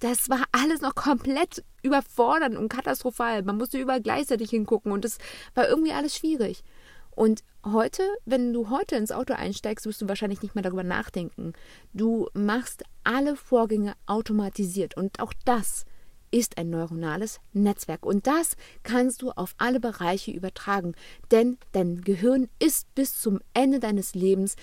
das 0.00 0.28
war 0.28 0.44
alles 0.52 0.80
noch 0.80 0.94
komplett 0.94 1.62
überfordernd 1.82 2.56
und 2.56 2.68
katastrophal. 2.68 3.42
Man 3.42 3.58
musste 3.58 3.78
überall 3.78 4.02
gleichzeitig 4.02 4.50
hingucken 4.50 4.92
und 4.92 5.04
es 5.04 5.18
war 5.54 5.68
irgendwie 5.68 5.92
alles 5.92 6.16
schwierig. 6.16 6.64
Und 7.10 7.42
heute, 7.64 8.02
wenn 8.24 8.52
du 8.52 8.70
heute 8.70 8.96
ins 8.96 9.12
Auto 9.12 9.34
einsteigst, 9.34 9.84
wirst 9.86 10.00
du 10.00 10.08
wahrscheinlich 10.08 10.42
nicht 10.42 10.54
mehr 10.54 10.62
darüber 10.62 10.84
nachdenken. 10.84 11.52
Du 11.92 12.28
machst 12.32 12.82
alle 13.04 13.36
Vorgänge 13.36 13.94
automatisiert 14.06 14.96
und 14.96 15.20
auch 15.20 15.34
das 15.44 15.84
ist 16.30 16.58
ein 16.58 16.70
neuronales 16.70 17.40
Netzwerk 17.52 18.06
und 18.06 18.26
das 18.26 18.56
kannst 18.84 19.20
du 19.20 19.32
auf 19.32 19.54
alle 19.58 19.80
Bereiche 19.80 20.30
übertragen, 20.30 20.94
denn 21.32 21.58
dein 21.72 22.02
Gehirn 22.02 22.48
ist 22.60 22.94
bis 22.94 23.20
zum 23.20 23.40
Ende 23.52 23.80
deines 23.80 24.14
Lebens 24.14 24.54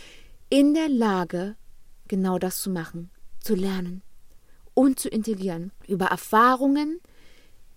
in 0.50 0.74
der 0.74 0.88
Lage, 0.88 1.58
genau 2.08 2.40
das 2.40 2.62
zu 2.62 2.70
machen, 2.70 3.12
zu 3.42 3.54
lernen 3.54 4.02
und 4.78 5.00
zu 5.00 5.10
integrieren, 5.10 5.72
über 5.88 6.06
Erfahrungen 6.06 7.02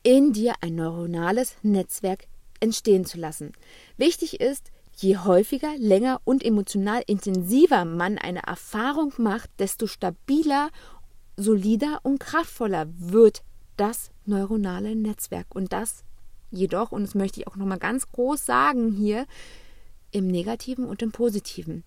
in 0.03 0.35
dir 0.35 0.53
ein 0.61 0.75
neuronales 0.75 1.57
Netzwerk 1.63 2.27
entstehen 2.61 3.07
zu 3.07 3.17
lassen. 3.17 3.53
Wichtig 3.97 4.39
ist, 4.39 4.71
je 4.97 5.17
häufiger, 5.17 5.75
länger 5.79 6.21
und 6.25 6.45
emotional 6.45 7.03
intensiver 7.07 7.87
man 7.87 8.19
eine 8.19 8.43
Erfahrung 8.43 9.15
macht, 9.17 9.49
desto 9.59 9.87
stabiler, 9.87 10.69
solider 11.39 12.01
und 12.03 12.21
kraftvoller 12.21 12.87
wird 12.99 13.45
das 13.79 14.11
neuronale 14.27 14.95
Netzwerk. 14.95 15.47
Und 15.55 15.73
das 15.73 16.05
jedoch, 16.51 16.93
und 16.93 17.01
das 17.03 17.15
möchte 17.15 17.41
ich 17.41 17.47
auch 17.47 17.57
nochmal 17.57 17.79
ganz 17.79 18.13
groß 18.13 18.45
sagen 18.45 18.93
hier, 18.93 19.25
im 20.11 20.27
negativen 20.27 20.85
und 20.85 21.01
im 21.01 21.13
positiven. 21.13 21.83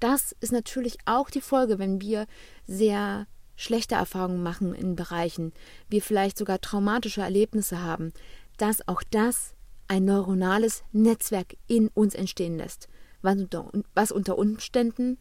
Das 0.00 0.34
ist 0.40 0.50
natürlich 0.50 0.98
auch 1.04 1.30
die 1.30 1.40
Folge, 1.40 1.78
wenn 1.78 2.00
wir 2.00 2.26
sehr 2.66 3.28
schlechte 3.56 3.94
Erfahrungen 3.94 4.42
machen 4.42 4.74
in 4.74 4.96
Bereichen, 4.96 5.52
wir 5.88 6.02
vielleicht 6.02 6.38
sogar 6.38 6.60
traumatische 6.60 7.22
Erlebnisse 7.22 7.82
haben, 7.82 8.12
dass 8.58 8.86
auch 8.86 9.02
das 9.10 9.54
ein 9.88 10.04
neuronales 10.04 10.84
Netzwerk 10.92 11.56
in 11.66 11.88
uns 11.88 12.14
entstehen 12.14 12.58
lässt, 12.58 12.88
was 13.22 13.36
unter, 13.36 13.70
was 13.94 14.12
unter 14.12 14.38
Umständen 14.38 15.18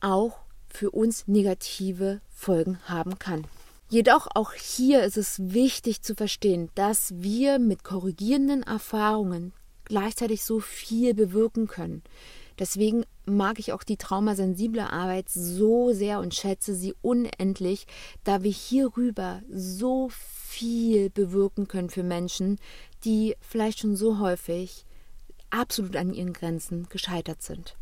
auch 0.00 0.40
für 0.68 0.90
uns 0.90 1.26
negative 1.26 2.20
Folgen 2.28 2.78
haben 2.84 3.18
kann. 3.18 3.46
Jedoch 3.88 4.26
auch 4.34 4.52
hier 4.52 5.04
ist 5.04 5.16
es 5.16 5.38
wichtig 5.38 6.02
zu 6.02 6.14
verstehen, 6.14 6.70
dass 6.74 7.14
wir 7.16 7.58
mit 7.58 7.84
korrigierenden 7.84 8.64
Erfahrungen 8.64 9.52
gleichzeitig 9.84 10.44
so 10.44 10.58
viel 10.58 11.14
bewirken 11.14 11.68
können. 11.68 12.02
Deswegen 12.58 13.04
mag 13.26 13.58
ich 13.58 13.72
auch 13.72 13.82
die 13.82 13.96
traumasensible 13.96 14.90
Arbeit 14.90 15.28
so 15.28 15.92
sehr 15.92 16.20
und 16.20 16.34
schätze 16.34 16.74
sie 16.74 16.94
unendlich, 17.02 17.86
da 18.24 18.42
wir 18.42 18.50
hierüber 18.50 19.42
so 19.50 20.08
viel 20.10 21.10
bewirken 21.10 21.68
können 21.68 21.90
für 21.90 22.02
Menschen, 22.02 22.58
die 23.04 23.36
vielleicht 23.40 23.80
schon 23.80 23.96
so 23.96 24.18
häufig 24.18 24.86
absolut 25.50 25.96
an 25.96 26.12
ihren 26.12 26.32
Grenzen 26.32 26.88
gescheitert 26.88 27.42
sind. 27.42 27.76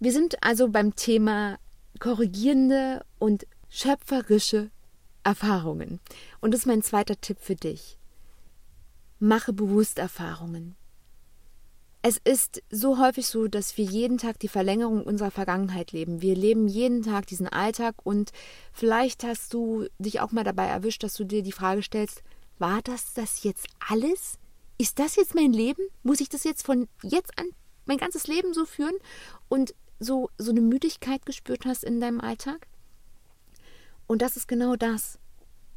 Wir 0.00 0.12
sind 0.12 0.42
also 0.42 0.68
beim 0.68 0.94
Thema 0.94 1.58
korrigierende 1.98 3.04
und 3.18 3.46
schöpferische 3.68 4.70
Erfahrungen. 5.24 6.00
Und 6.40 6.52
das 6.52 6.60
ist 6.60 6.66
mein 6.66 6.82
zweiter 6.82 7.20
Tipp 7.20 7.38
für 7.40 7.56
dich. 7.56 7.98
Mache 9.18 9.52
bewusst 9.52 9.98
Erfahrungen. 9.98 10.76
Es 12.08 12.18
ist 12.22 12.62
so 12.70 13.00
häufig 13.00 13.26
so, 13.26 13.48
dass 13.48 13.76
wir 13.76 13.84
jeden 13.84 14.16
Tag 14.16 14.38
die 14.38 14.46
Verlängerung 14.46 15.02
unserer 15.02 15.32
Vergangenheit 15.32 15.90
leben. 15.90 16.22
Wir 16.22 16.36
leben 16.36 16.68
jeden 16.68 17.02
Tag 17.02 17.26
diesen 17.26 17.48
Alltag 17.48 17.96
und 18.04 18.30
vielleicht 18.72 19.24
hast 19.24 19.52
du 19.52 19.88
dich 19.98 20.20
auch 20.20 20.30
mal 20.30 20.44
dabei 20.44 20.66
erwischt, 20.66 21.02
dass 21.02 21.14
du 21.14 21.24
dir 21.24 21.42
die 21.42 21.50
Frage 21.50 21.82
stellst, 21.82 22.22
war 22.60 22.80
das 22.82 23.12
das 23.14 23.42
jetzt 23.42 23.66
alles? 23.88 24.38
Ist 24.78 25.00
das 25.00 25.16
jetzt 25.16 25.34
mein 25.34 25.52
Leben? 25.52 25.82
Muss 26.04 26.20
ich 26.20 26.28
das 26.28 26.44
jetzt 26.44 26.64
von 26.64 26.86
jetzt 27.02 27.36
an 27.40 27.46
mein 27.86 27.98
ganzes 27.98 28.28
Leben 28.28 28.54
so 28.54 28.66
führen? 28.66 28.94
Und 29.48 29.74
so, 29.98 30.30
so 30.38 30.52
eine 30.52 30.60
Müdigkeit 30.60 31.26
gespürt 31.26 31.66
hast 31.66 31.82
in 31.82 32.00
deinem 32.00 32.20
Alltag? 32.20 32.68
Und 34.06 34.22
das 34.22 34.36
ist 34.36 34.46
genau 34.46 34.76
das. 34.76 35.18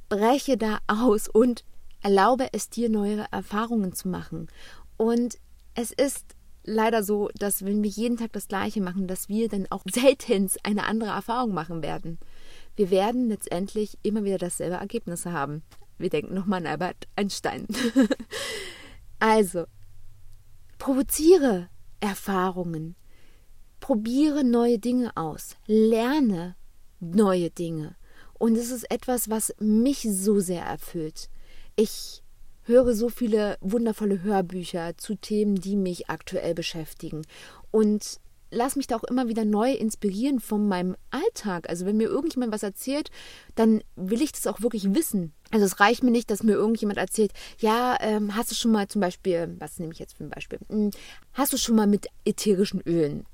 Breche 0.10 0.58
da 0.58 0.78
aus 0.86 1.28
und 1.28 1.64
erlaube 2.04 2.50
es 2.52 2.70
dir, 2.70 2.88
neue 2.88 3.26
Erfahrungen 3.32 3.94
zu 3.94 4.10
machen. 4.10 4.48
Und 4.96 5.40
es 5.80 5.92
ist 5.92 6.36
leider 6.66 7.04
so, 7.04 7.30
dass 7.36 7.64
wenn 7.64 7.82
wir 7.84 7.90
jeden 7.90 8.18
Tag 8.18 8.34
das 8.34 8.50
Gleiche 8.50 8.82
machen, 8.82 9.08
dass 9.08 9.30
wir 9.30 9.48
dann 9.48 9.68
auch 9.70 9.84
selten 9.90 10.50
eine 10.64 10.86
andere 10.86 11.12
Erfahrung 11.12 11.54
machen 11.54 11.82
werden. 11.82 12.20
Wir 12.76 12.92
werden 12.92 13.30
letztendlich 13.30 13.98
immer 14.04 14.24
wieder 14.24 14.38
dasselbe 14.38 14.76
Ergebnis 14.76 15.26
haben. 15.26 15.64
Wir 15.98 16.10
denken 16.10 16.34
nochmal 16.34 16.60
an 16.60 16.68
Albert 16.68 17.08
Einstein. 17.16 17.66
also, 19.20 19.66
provoziere 20.78 21.70
Erfahrungen, 22.02 22.96
probiere 23.80 24.44
neue 24.44 24.80
Dinge 24.80 25.16
aus, 25.16 25.56
lerne 25.66 26.56
neue 27.00 27.50
Dinge. 27.50 27.96
Und 28.38 28.56
es 28.56 28.72
ist 28.72 28.90
etwas, 28.90 29.30
was 29.30 29.54
mich 29.60 30.08
so 30.10 30.40
sehr 30.40 30.64
erfüllt. 30.64 31.30
Ich 31.76 32.24
höre 32.70 32.94
so 32.94 33.10
viele 33.10 33.58
wundervolle 33.60 34.22
Hörbücher 34.22 34.96
zu 34.96 35.16
Themen, 35.16 35.56
die 35.56 35.76
mich 35.76 36.10
aktuell 36.10 36.54
beschäftigen. 36.54 37.24
Und 37.72 38.22
lass 38.52 38.76
mich 38.76 38.88
da 38.88 38.96
auch 38.96 39.04
immer 39.04 39.28
wieder 39.28 39.46
neu 39.46 39.74
inspirieren 39.74 40.40
von 40.40 40.68
meinem 40.68 40.96
Alltag. 41.12 41.70
Also 41.70 41.86
wenn 41.86 41.98
mir 41.98 42.08
irgendjemand 42.08 42.54
was 42.54 42.64
erzählt, 42.64 43.10
dann 43.56 43.82
will 43.96 44.22
ich 44.22 44.32
das 44.32 44.48
auch 44.48 44.62
wirklich 44.62 44.94
wissen. 44.94 45.34
Also 45.52 45.66
es 45.66 45.80
reicht 45.80 46.04
mir 46.04 46.12
nicht, 46.12 46.30
dass 46.30 46.44
mir 46.44 46.54
irgendjemand 46.54 47.00
erzählt, 47.00 47.34
ja, 47.58 47.98
ähm, 48.02 48.36
hast 48.36 48.52
du 48.52 48.56
schon 48.56 48.72
mal 48.72 48.88
zum 48.88 49.02
Beispiel, 49.02 49.56
was 49.60 49.80
nehme 49.80 49.94
ich 49.94 50.00
jetzt 50.00 50.18
für 50.18 50.24
ein 50.24 50.30
Beispiel, 50.30 50.60
hm, 50.70 50.92
hast 51.34 51.54
du 51.54 51.58
schon 51.58 51.76
mal 51.76 51.88
mit 51.88 52.08
ätherischen 52.24 52.82
Ölen 52.82 53.26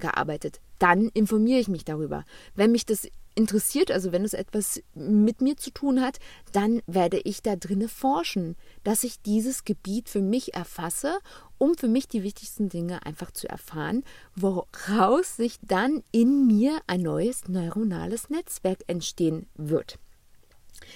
gearbeitet? 0.00 0.60
Dann 0.78 1.08
informiere 1.08 1.60
ich 1.60 1.68
mich 1.68 1.84
darüber. 1.84 2.24
Wenn 2.54 2.72
mich 2.72 2.86
das 2.86 3.08
interessiert, 3.34 3.90
also 3.90 4.12
wenn 4.12 4.24
es 4.24 4.34
etwas 4.34 4.82
mit 4.94 5.40
mir 5.40 5.56
zu 5.56 5.70
tun 5.70 6.00
hat, 6.00 6.18
dann 6.52 6.82
werde 6.86 7.18
ich 7.18 7.42
da 7.42 7.56
drinne 7.56 7.88
forschen, 7.88 8.56
dass 8.84 9.04
ich 9.04 9.22
dieses 9.22 9.64
Gebiet 9.64 10.08
für 10.08 10.22
mich 10.22 10.54
erfasse, 10.54 11.18
um 11.58 11.76
für 11.76 11.88
mich 11.88 12.08
die 12.08 12.22
wichtigsten 12.22 12.68
Dinge 12.68 13.04
einfach 13.06 13.30
zu 13.30 13.48
erfahren, 13.48 14.04
woraus 14.34 15.36
sich 15.36 15.56
dann 15.62 16.02
in 16.10 16.46
mir 16.46 16.80
ein 16.86 17.02
neues 17.02 17.48
neuronales 17.48 18.30
Netzwerk 18.30 18.80
entstehen 18.86 19.46
wird. 19.54 19.98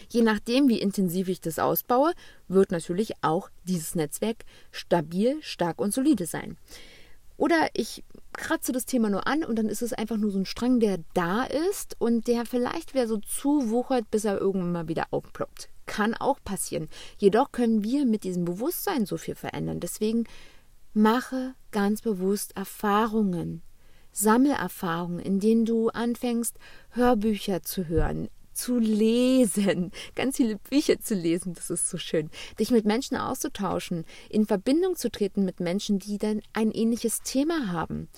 Je 0.09 0.23
nachdem, 0.23 0.69
wie 0.69 0.81
intensiv 0.81 1.29
ich 1.29 1.41
das 1.41 1.59
ausbaue, 1.59 2.13
wird 2.49 2.71
natürlich 2.71 3.13
auch 3.23 3.51
dieses 3.65 3.95
Netzwerk 3.95 4.45
stabil, 4.71 5.39
stark 5.43 5.81
und 5.81 5.93
solide 5.93 6.27
sein. 6.27 6.57
Oder 7.37 7.69
ich 7.75 8.05
kratze 8.33 8.73
das 8.73 8.87
Thema 8.87 9.11
nur 9.11 9.27
an 9.27 9.45
und 9.45 9.57
dann 9.57 9.69
ist 9.69 9.83
es 9.83 9.93
einfach 9.93 10.17
nur 10.17 10.31
so 10.31 10.39
ein 10.39 10.47
Strang, 10.47 10.81
der 10.81 10.99
da 11.15 11.45
ist 11.45 11.97
und 11.99 12.27
der 12.27 12.45
vielleicht 12.45 12.95
wieder 12.95 13.07
so 13.07 13.19
zuwuchert, 13.19 14.11
bis 14.11 14.25
er 14.25 14.39
irgendwann 14.39 14.73
mal 14.73 14.89
wieder 14.89 15.07
aufploppt. 15.11 15.69
Kann 15.87 16.15
auch 16.15 16.39
passieren. 16.45 16.89
Jedoch 17.19 17.53
können 17.53 17.83
wir 17.85 18.07
mit 18.07 18.25
diesem 18.25 18.45
Bewusstsein 18.45 19.07
so 19.07 19.17
viel 19.17 19.35
verändern. 19.35 19.81
Deswegen 19.81 20.25
mache 20.95 21.55
ganz 21.71 22.03
bewusst 22.03 22.57
Erfahrungen. 22.57 23.63
Sammle 24.13 24.55
Erfahrungen, 24.55 25.19
in 25.19 25.41
denen 25.41 25.65
du 25.65 25.89
anfängst, 25.89 26.59
Hörbücher 26.91 27.63
zu 27.63 27.89
hören, 27.89 28.29
zu 28.53 28.79
lesen, 28.79 29.93
ganz 30.15 30.37
viele 30.37 30.57
Bücher 30.57 31.01
zu 31.01 31.15
lesen, 31.15 31.55
das 31.55 31.71
ist 31.71 31.89
so 31.89 31.99
schön, 31.99 32.31
dich 32.59 32.71
mit 32.71 32.85
Menschen 32.85 33.17
auszutauschen, 33.17 34.05
in 34.29 34.47
Verbindung 34.47 34.97
zu 34.97 35.11
treten 35.11 35.45
mit 35.45 35.61
Menschen, 35.61 35.99
die 35.99 36.19
dann 36.19 36.43
ein 36.53 36.71
ähnliches 36.71 37.23
Thema 37.23 37.73
haben 37.73 38.09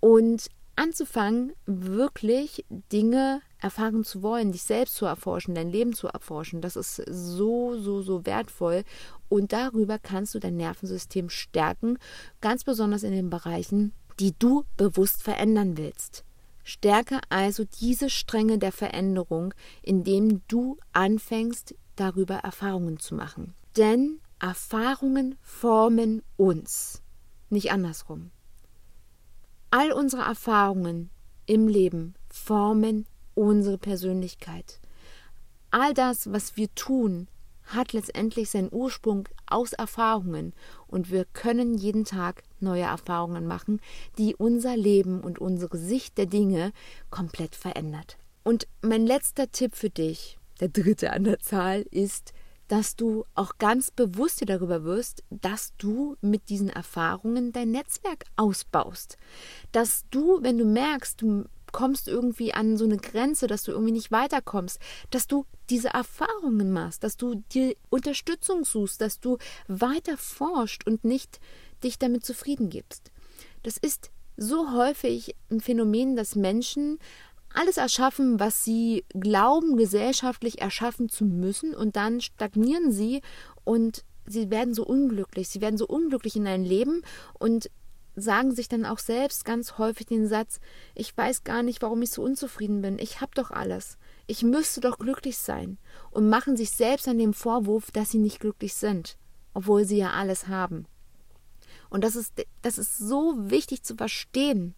und 0.00 0.48
anzufangen, 0.76 1.52
wirklich 1.66 2.64
Dinge 2.92 3.42
erfahren 3.60 4.04
zu 4.04 4.22
wollen, 4.22 4.52
dich 4.52 4.62
selbst 4.62 4.94
zu 4.94 5.06
erforschen, 5.06 5.54
dein 5.54 5.70
Leben 5.70 5.92
zu 5.92 6.06
erforschen. 6.06 6.60
Das 6.60 6.76
ist 6.76 7.02
so, 7.08 7.76
so, 7.76 8.00
so 8.02 8.24
wertvoll. 8.24 8.84
Und 9.28 9.52
darüber 9.52 9.98
kannst 9.98 10.34
du 10.34 10.38
dein 10.38 10.56
Nervensystem 10.56 11.28
stärken, 11.30 11.98
ganz 12.40 12.62
besonders 12.62 13.02
in 13.02 13.12
den 13.12 13.28
Bereichen, 13.28 13.92
die 14.20 14.34
du 14.38 14.64
bewusst 14.76 15.24
verändern 15.24 15.76
willst. 15.76 16.24
Stärke 16.68 17.20
also 17.30 17.64
diese 17.64 18.10
Stränge 18.10 18.58
der 18.58 18.72
Veränderung, 18.72 19.54
indem 19.80 20.42
du 20.48 20.76
anfängst, 20.92 21.74
darüber 21.96 22.36
Erfahrungen 22.36 22.98
zu 22.98 23.14
machen. 23.14 23.54
Denn 23.78 24.20
Erfahrungen 24.38 25.36
formen 25.40 26.22
uns, 26.36 27.02
nicht 27.48 27.72
andersrum. 27.72 28.30
All 29.70 29.92
unsere 29.92 30.22
Erfahrungen 30.22 31.08
im 31.46 31.68
Leben 31.68 32.14
formen 32.28 33.06
unsere 33.34 33.78
Persönlichkeit. 33.78 34.78
All 35.70 35.94
das, 35.94 36.30
was 36.32 36.58
wir 36.58 36.74
tun, 36.74 37.28
hat 37.68 37.92
letztendlich 37.92 38.50
seinen 38.50 38.72
Ursprung 38.72 39.28
aus 39.46 39.72
Erfahrungen 39.72 40.54
und 40.86 41.10
wir 41.10 41.24
können 41.24 41.74
jeden 41.74 42.04
Tag 42.04 42.42
neue 42.60 42.82
Erfahrungen 42.82 43.46
machen, 43.46 43.80
die 44.18 44.34
unser 44.34 44.76
Leben 44.76 45.20
und 45.20 45.38
unsere 45.38 45.76
Sicht 45.76 46.18
der 46.18 46.26
Dinge 46.26 46.72
komplett 47.10 47.54
verändert. 47.54 48.18
Und 48.42 48.66
mein 48.82 49.06
letzter 49.06 49.50
Tipp 49.50 49.74
für 49.74 49.90
dich, 49.90 50.38
der 50.60 50.68
dritte 50.68 51.12
an 51.12 51.24
der 51.24 51.38
Zahl, 51.38 51.82
ist, 51.90 52.32
dass 52.68 52.96
du 52.96 53.24
auch 53.34 53.58
ganz 53.58 53.90
bewusst 53.90 54.40
dir 54.40 54.46
darüber 54.46 54.84
wirst, 54.84 55.24
dass 55.30 55.72
du 55.78 56.16
mit 56.20 56.48
diesen 56.50 56.68
Erfahrungen 56.68 57.52
dein 57.52 57.70
Netzwerk 57.70 58.24
ausbaust. 58.36 59.16
Dass 59.72 60.04
du, 60.10 60.42
wenn 60.42 60.58
du 60.58 60.64
merkst, 60.64 61.20
du 61.20 61.46
kommst 61.72 62.08
irgendwie 62.08 62.54
an 62.54 62.76
so 62.76 62.84
eine 62.84 62.96
Grenze, 62.96 63.46
dass 63.46 63.62
du 63.62 63.72
irgendwie 63.72 63.92
nicht 63.92 64.10
weiterkommst, 64.10 64.80
dass 65.10 65.26
du 65.26 65.46
diese 65.70 65.88
Erfahrungen 65.88 66.72
machst, 66.72 67.04
dass 67.04 67.16
du 67.16 67.42
dir 67.52 67.74
Unterstützung 67.90 68.64
suchst, 68.64 69.00
dass 69.00 69.20
du 69.20 69.38
weiter 69.66 70.16
forscht 70.16 70.86
und 70.86 71.04
nicht 71.04 71.40
dich 71.84 71.98
damit 71.98 72.24
zufrieden 72.24 72.70
gibst. 72.70 73.12
Das 73.62 73.76
ist 73.76 74.10
so 74.36 74.72
häufig 74.72 75.34
ein 75.50 75.60
Phänomen, 75.60 76.16
dass 76.16 76.36
Menschen 76.36 76.98
alles 77.52 77.76
erschaffen, 77.76 78.38
was 78.38 78.64
sie 78.64 79.04
glauben, 79.08 79.76
gesellschaftlich 79.76 80.60
erschaffen 80.60 81.08
zu 81.08 81.24
müssen, 81.24 81.74
und 81.74 81.96
dann 81.96 82.20
stagnieren 82.20 82.92
sie 82.92 83.22
und 83.64 84.04
sie 84.26 84.50
werden 84.50 84.74
so 84.74 84.84
unglücklich. 84.84 85.48
Sie 85.48 85.60
werden 85.60 85.78
so 85.78 85.86
unglücklich 85.86 86.36
in 86.36 86.46
ein 86.46 86.64
Leben 86.64 87.02
und 87.38 87.70
sagen 88.20 88.54
sich 88.54 88.68
dann 88.68 88.84
auch 88.84 88.98
selbst 88.98 89.44
ganz 89.44 89.78
häufig 89.78 90.06
den 90.06 90.26
Satz, 90.28 90.60
ich 90.94 91.16
weiß 91.16 91.44
gar 91.44 91.62
nicht, 91.62 91.82
warum 91.82 92.02
ich 92.02 92.10
so 92.10 92.22
unzufrieden 92.22 92.82
bin, 92.82 92.98
ich 92.98 93.20
habe 93.20 93.32
doch 93.34 93.50
alles, 93.50 93.98
ich 94.26 94.42
müsste 94.42 94.80
doch 94.80 94.98
glücklich 94.98 95.38
sein 95.38 95.78
und 96.10 96.28
machen 96.28 96.56
sich 96.56 96.70
selbst 96.70 97.08
an 97.08 97.18
dem 97.18 97.34
Vorwurf, 97.34 97.90
dass 97.90 98.10
sie 98.10 98.18
nicht 98.18 98.40
glücklich 98.40 98.74
sind. 98.74 99.16
obwohl 99.58 99.84
sie 99.84 99.98
ja 99.98 100.12
alles 100.12 100.46
haben. 100.46 100.86
Und 101.90 102.04
das 102.04 102.14
ist, 102.14 102.32
das 102.62 102.78
ist 102.78 102.96
so 102.96 103.34
wichtig 103.50 103.82
zu 103.82 103.96
verstehen. 103.96 104.74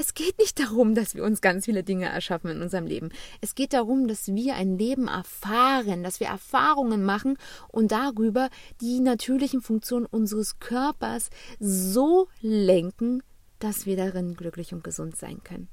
Es 0.00 0.14
geht 0.14 0.38
nicht 0.38 0.58
darum, 0.58 0.94
dass 0.94 1.14
wir 1.14 1.22
uns 1.24 1.42
ganz 1.42 1.66
viele 1.66 1.84
Dinge 1.84 2.06
erschaffen 2.06 2.48
in 2.50 2.62
unserem 2.62 2.86
Leben. 2.86 3.10
Es 3.42 3.54
geht 3.54 3.74
darum, 3.74 4.08
dass 4.08 4.28
wir 4.28 4.54
ein 4.54 4.78
Leben 4.78 5.08
erfahren, 5.08 6.02
dass 6.02 6.20
wir 6.20 6.28
Erfahrungen 6.28 7.04
machen 7.04 7.36
und 7.68 7.92
darüber 7.92 8.48
die 8.80 9.00
natürlichen 9.00 9.60
Funktionen 9.60 10.06
unseres 10.06 10.58
Körpers 10.58 11.28
so 11.58 12.28
lenken, 12.40 13.22
dass 13.58 13.84
wir 13.84 13.94
darin 13.94 14.36
glücklich 14.36 14.72
und 14.72 14.82
gesund 14.82 15.16
sein 15.16 15.44
können. 15.44 15.68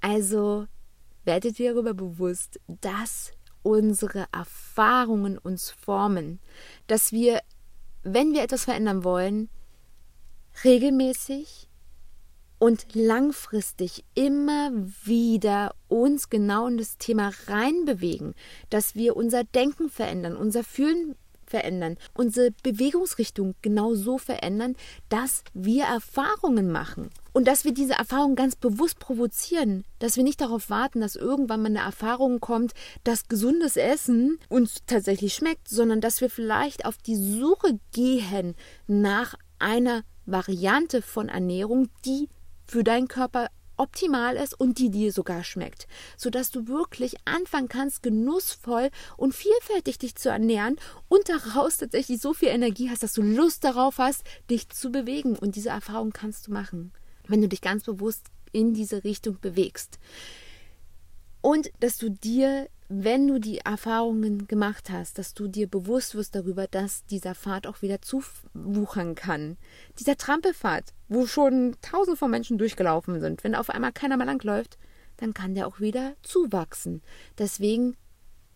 Also 0.00 0.66
werdet 1.24 1.60
ihr 1.60 1.72
darüber 1.72 1.94
bewusst, 1.94 2.58
dass 2.66 3.30
unsere 3.62 4.26
Erfahrungen 4.32 5.38
uns 5.38 5.70
formen, 5.70 6.40
dass 6.88 7.12
wir, 7.12 7.42
wenn 8.02 8.32
wir 8.32 8.42
etwas 8.42 8.64
verändern 8.64 9.04
wollen, 9.04 9.48
regelmäßig 10.64 11.67
und 12.58 12.94
langfristig 12.94 14.04
immer 14.14 14.70
wieder 15.04 15.74
uns 15.88 16.28
genau 16.28 16.66
in 16.66 16.78
das 16.78 16.98
Thema 16.98 17.32
reinbewegen, 17.46 18.34
dass 18.70 18.94
wir 18.94 19.16
unser 19.16 19.44
Denken 19.44 19.88
verändern, 19.88 20.36
unser 20.36 20.64
Fühlen 20.64 21.14
verändern, 21.48 21.96
unsere 22.14 22.50
Bewegungsrichtung 22.62 23.54
genau 23.62 23.94
so 23.94 24.18
verändern, 24.18 24.76
dass 25.08 25.42
wir 25.54 25.84
Erfahrungen 25.84 26.70
machen. 26.70 27.10
Und 27.32 27.46
dass 27.46 27.64
wir 27.64 27.72
diese 27.72 27.94
Erfahrungen 27.94 28.36
ganz 28.36 28.56
bewusst 28.56 28.98
provozieren, 28.98 29.84
dass 30.00 30.16
wir 30.16 30.24
nicht 30.24 30.40
darauf 30.40 30.70
warten, 30.70 31.00
dass 31.00 31.14
irgendwann 31.14 31.62
mal 31.62 31.68
eine 31.68 31.80
Erfahrung 31.80 32.40
kommt, 32.40 32.72
dass 33.04 33.28
gesundes 33.28 33.76
Essen 33.76 34.38
uns 34.48 34.82
tatsächlich 34.86 35.34
schmeckt, 35.34 35.68
sondern 35.68 36.00
dass 36.00 36.20
wir 36.20 36.30
vielleicht 36.30 36.84
auf 36.84 36.98
die 36.98 37.16
Suche 37.16 37.78
gehen 37.92 38.54
nach 38.86 39.34
einer 39.58 40.02
Variante 40.26 41.00
von 41.00 41.28
Ernährung, 41.28 41.88
die 42.04 42.28
für 42.68 42.84
deinen 42.84 43.08
Körper 43.08 43.48
optimal 43.78 44.36
ist 44.36 44.58
und 44.58 44.78
die 44.78 44.90
dir 44.90 45.12
sogar 45.12 45.44
schmeckt, 45.44 45.86
sodass 46.16 46.50
du 46.50 46.68
wirklich 46.68 47.14
anfangen 47.24 47.68
kannst, 47.68 48.02
genussvoll 48.02 48.90
und 49.16 49.34
vielfältig 49.34 49.98
dich 49.98 50.16
zu 50.16 50.28
ernähren 50.28 50.76
und 51.08 51.28
daraus 51.28 51.78
tatsächlich 51.78 52.20
so 52.20 52.34
viel 52.34 52.48
Energie 52.48 52.90
hast, 52.90 53.02
dass 53.02 53.12
du 53.12 53.22
Lust 53.22 53.64
darauf 53.64 53.98
hast, 53.98 54.24
dich 54.50 54.68
zu 54.68 54.90
bewegen. 54.90 55.36
Und 55.36 55.56
diese 55.56 55.70
Erfahrung 55.70 56.10
kannst 56.12 56.48
du 56.48 56.52
machen, 56.52 56.92
wenn 57.26 57.40
du 57.40 57.48
dich 57.48 57.60
ganz 57.60 57.84
bewusst 57.84 58.26
in 58.52 58.74
diese 58.74 59.04
Richtung 59.04 59.38
bewegst. 59.40 59.98
Und 61.40 61.70
dass 61.80 61.98
du 61.98 62.10
dir 62.10 62.68
wenn 62.88 63.26
du 63.28 63.38
die 63.38 63.58
Erfahrungen 63.58 64.46
gemacht 64.46 64.88
hast, 64.90 65.18
dass 65.18 65.34
du 65.34 65.46
dir 65.46 65.68
bewusst 65.68 66.14
wirst 66.14 66.34
darüber, 66.34 66.66
dass 66.66 67.04
dieser 67.04 67.34
Pfad 67.34 67.66
auch 67.66 67.82
wieder 67.82 68.00
zuwuchern 68.00 69.14
kann. 69.14 69.58
Dieser 69.98 70.16
Trampelpfad, 70.16 70.94
wo 71.08 71.26
schon 71.26 71.76
tausende 71.82 72.16
von 72.16 72.30
Menschen 72.30 72.56
durchgelaufen 72.56 73.20
sind, 73.20 73.44
wenn 73.44 73.54
auf 73.54 73.68
einmal 73.68 73.92
keiner 73.92 74.16
mehr 74.16 74.26
langläuft, 74.26 74.78
dann 75.18 75.34
kann 75.34 75.54
der 75.54 75.66
auch 75.66 75.80
wieder 75.80 76.14
zuwachsen. 76.22 77.02
Deswegen 77.36 77.96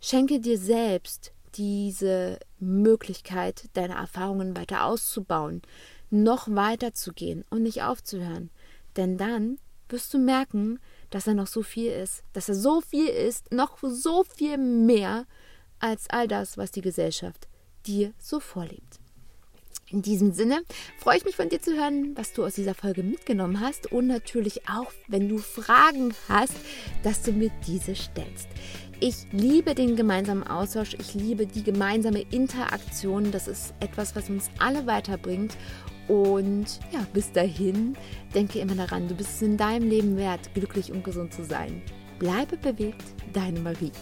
schenke 0.00 0.40
dir 0.40 0.58
selbst 0.58 1.32
diese 1.54 2.38
Möglichkeit, 2.58 3.68
deine 3.74 3.94
Erfahrungen 3.94 4.56
weiter 4.56 4.84
auszubauen, 4.84 5.60
noch 6.08 6.48
weiter 6.48 6.94
zu 6.94 7.12
gehen 7.12 7.44
und 7.50 7.62
nicht 7.62 7.82
aufzuhören. 7.82 8.50
Denn 8.96 9.18
dann 9.18 9.58
wirst 9.90 10.14
du 10.14 10.18
merken, 10.18 10.78
dass 11.12 11.26
er 11.26 11.34
noch 11.34 11.46
so 11.46 11.62
viel 11.62 11.92
ist, 11.92 12.24
dass 12.32 12.48
er 12.48 12.56
so 12.56 12.80
viel 12.80 13.06
ist, 13.06 13.52
noch 13.52 13.78
so 13.80 14.24
viel 14.24 14.58
mehr 14.58 15.26
als 15.78 16.08
all 16.10 16.26
das, 16.26 16.56
was 16.56 16.70
die 16.70 16.80
Gesellschaft 16.80 17.48
dir 17.86 18.12
so 18.18 18.40
vorlebt. 18.40 18.98
In 19.90 20.00
diesem 20.00 20.32
Sinne 20.32 20.62
freue 20.98 21.18
ich 21.18 21.26
mich 21.26 21.36
von 21.36 21.50
dir 21.50 21.60
zu 21.60 21.76
hören, 21.76 22.16
was 22.16 22.32
du 22.32 22.46
aus 22.46 22.54
dieser 22.54 22.74
Folge 22.74 23.02
mitgenommen 23.02 23.60
hast 23.60 23.92
und 23.92 24.06
natürlich 24.06 24.66
auch, 24.66 24.90
wenn 25.06 25.28
du 25.28 25.36
Fragen 25.36 26.14
hast, 26.28 26.54
dass 27.02 27.20
du 27.22 27.32
mir 27.32 27.50
diese 27.66 27.94
stellst. 27.94 28.48
Ich 29.00 29.26
liebe 29.32 29.74
den 29.74 29.94
gemeinsamen 29.94 30.44
Austausch, 30.44 30.94
ich 30.94 31.12
liebe 31.12 31.44
die 31.44 31.62
gemeinsame 31.62 32.22
Interaktion. 32.30 33.32
Das 33.32 33.48
ist 33.48 33.74
etwas, 33.80 34.16
was 34.16 34.30
uns 34.30 34.48
alle 34.60 34.86
weiterbringt 34.86 35.58
und 36.12 36.66
ja, 36.92 37.06
bis 37.14 37.32
dahin, 37.32 37.96
denke 38.34 38.58
immer 38.58 38.74
daran, 38.74 39.08
du 39.08 39.14
bist 39.14 39.30
es 39.30 39.42
in 39.42 39.56
deinem 39.56 39.88
Leben 39.88 40.18
wert, 40.18 40.52
glücklich 40.52 40.92
und 40.92 41.04
gesund 41.04 41.32
zu 41.32 41.42
sein. 41.42 41.80
Bleibe 42.18 42.58
bewegt, 42.58 43.02
deine 43.32 43.60
Marie. 43.60 43.92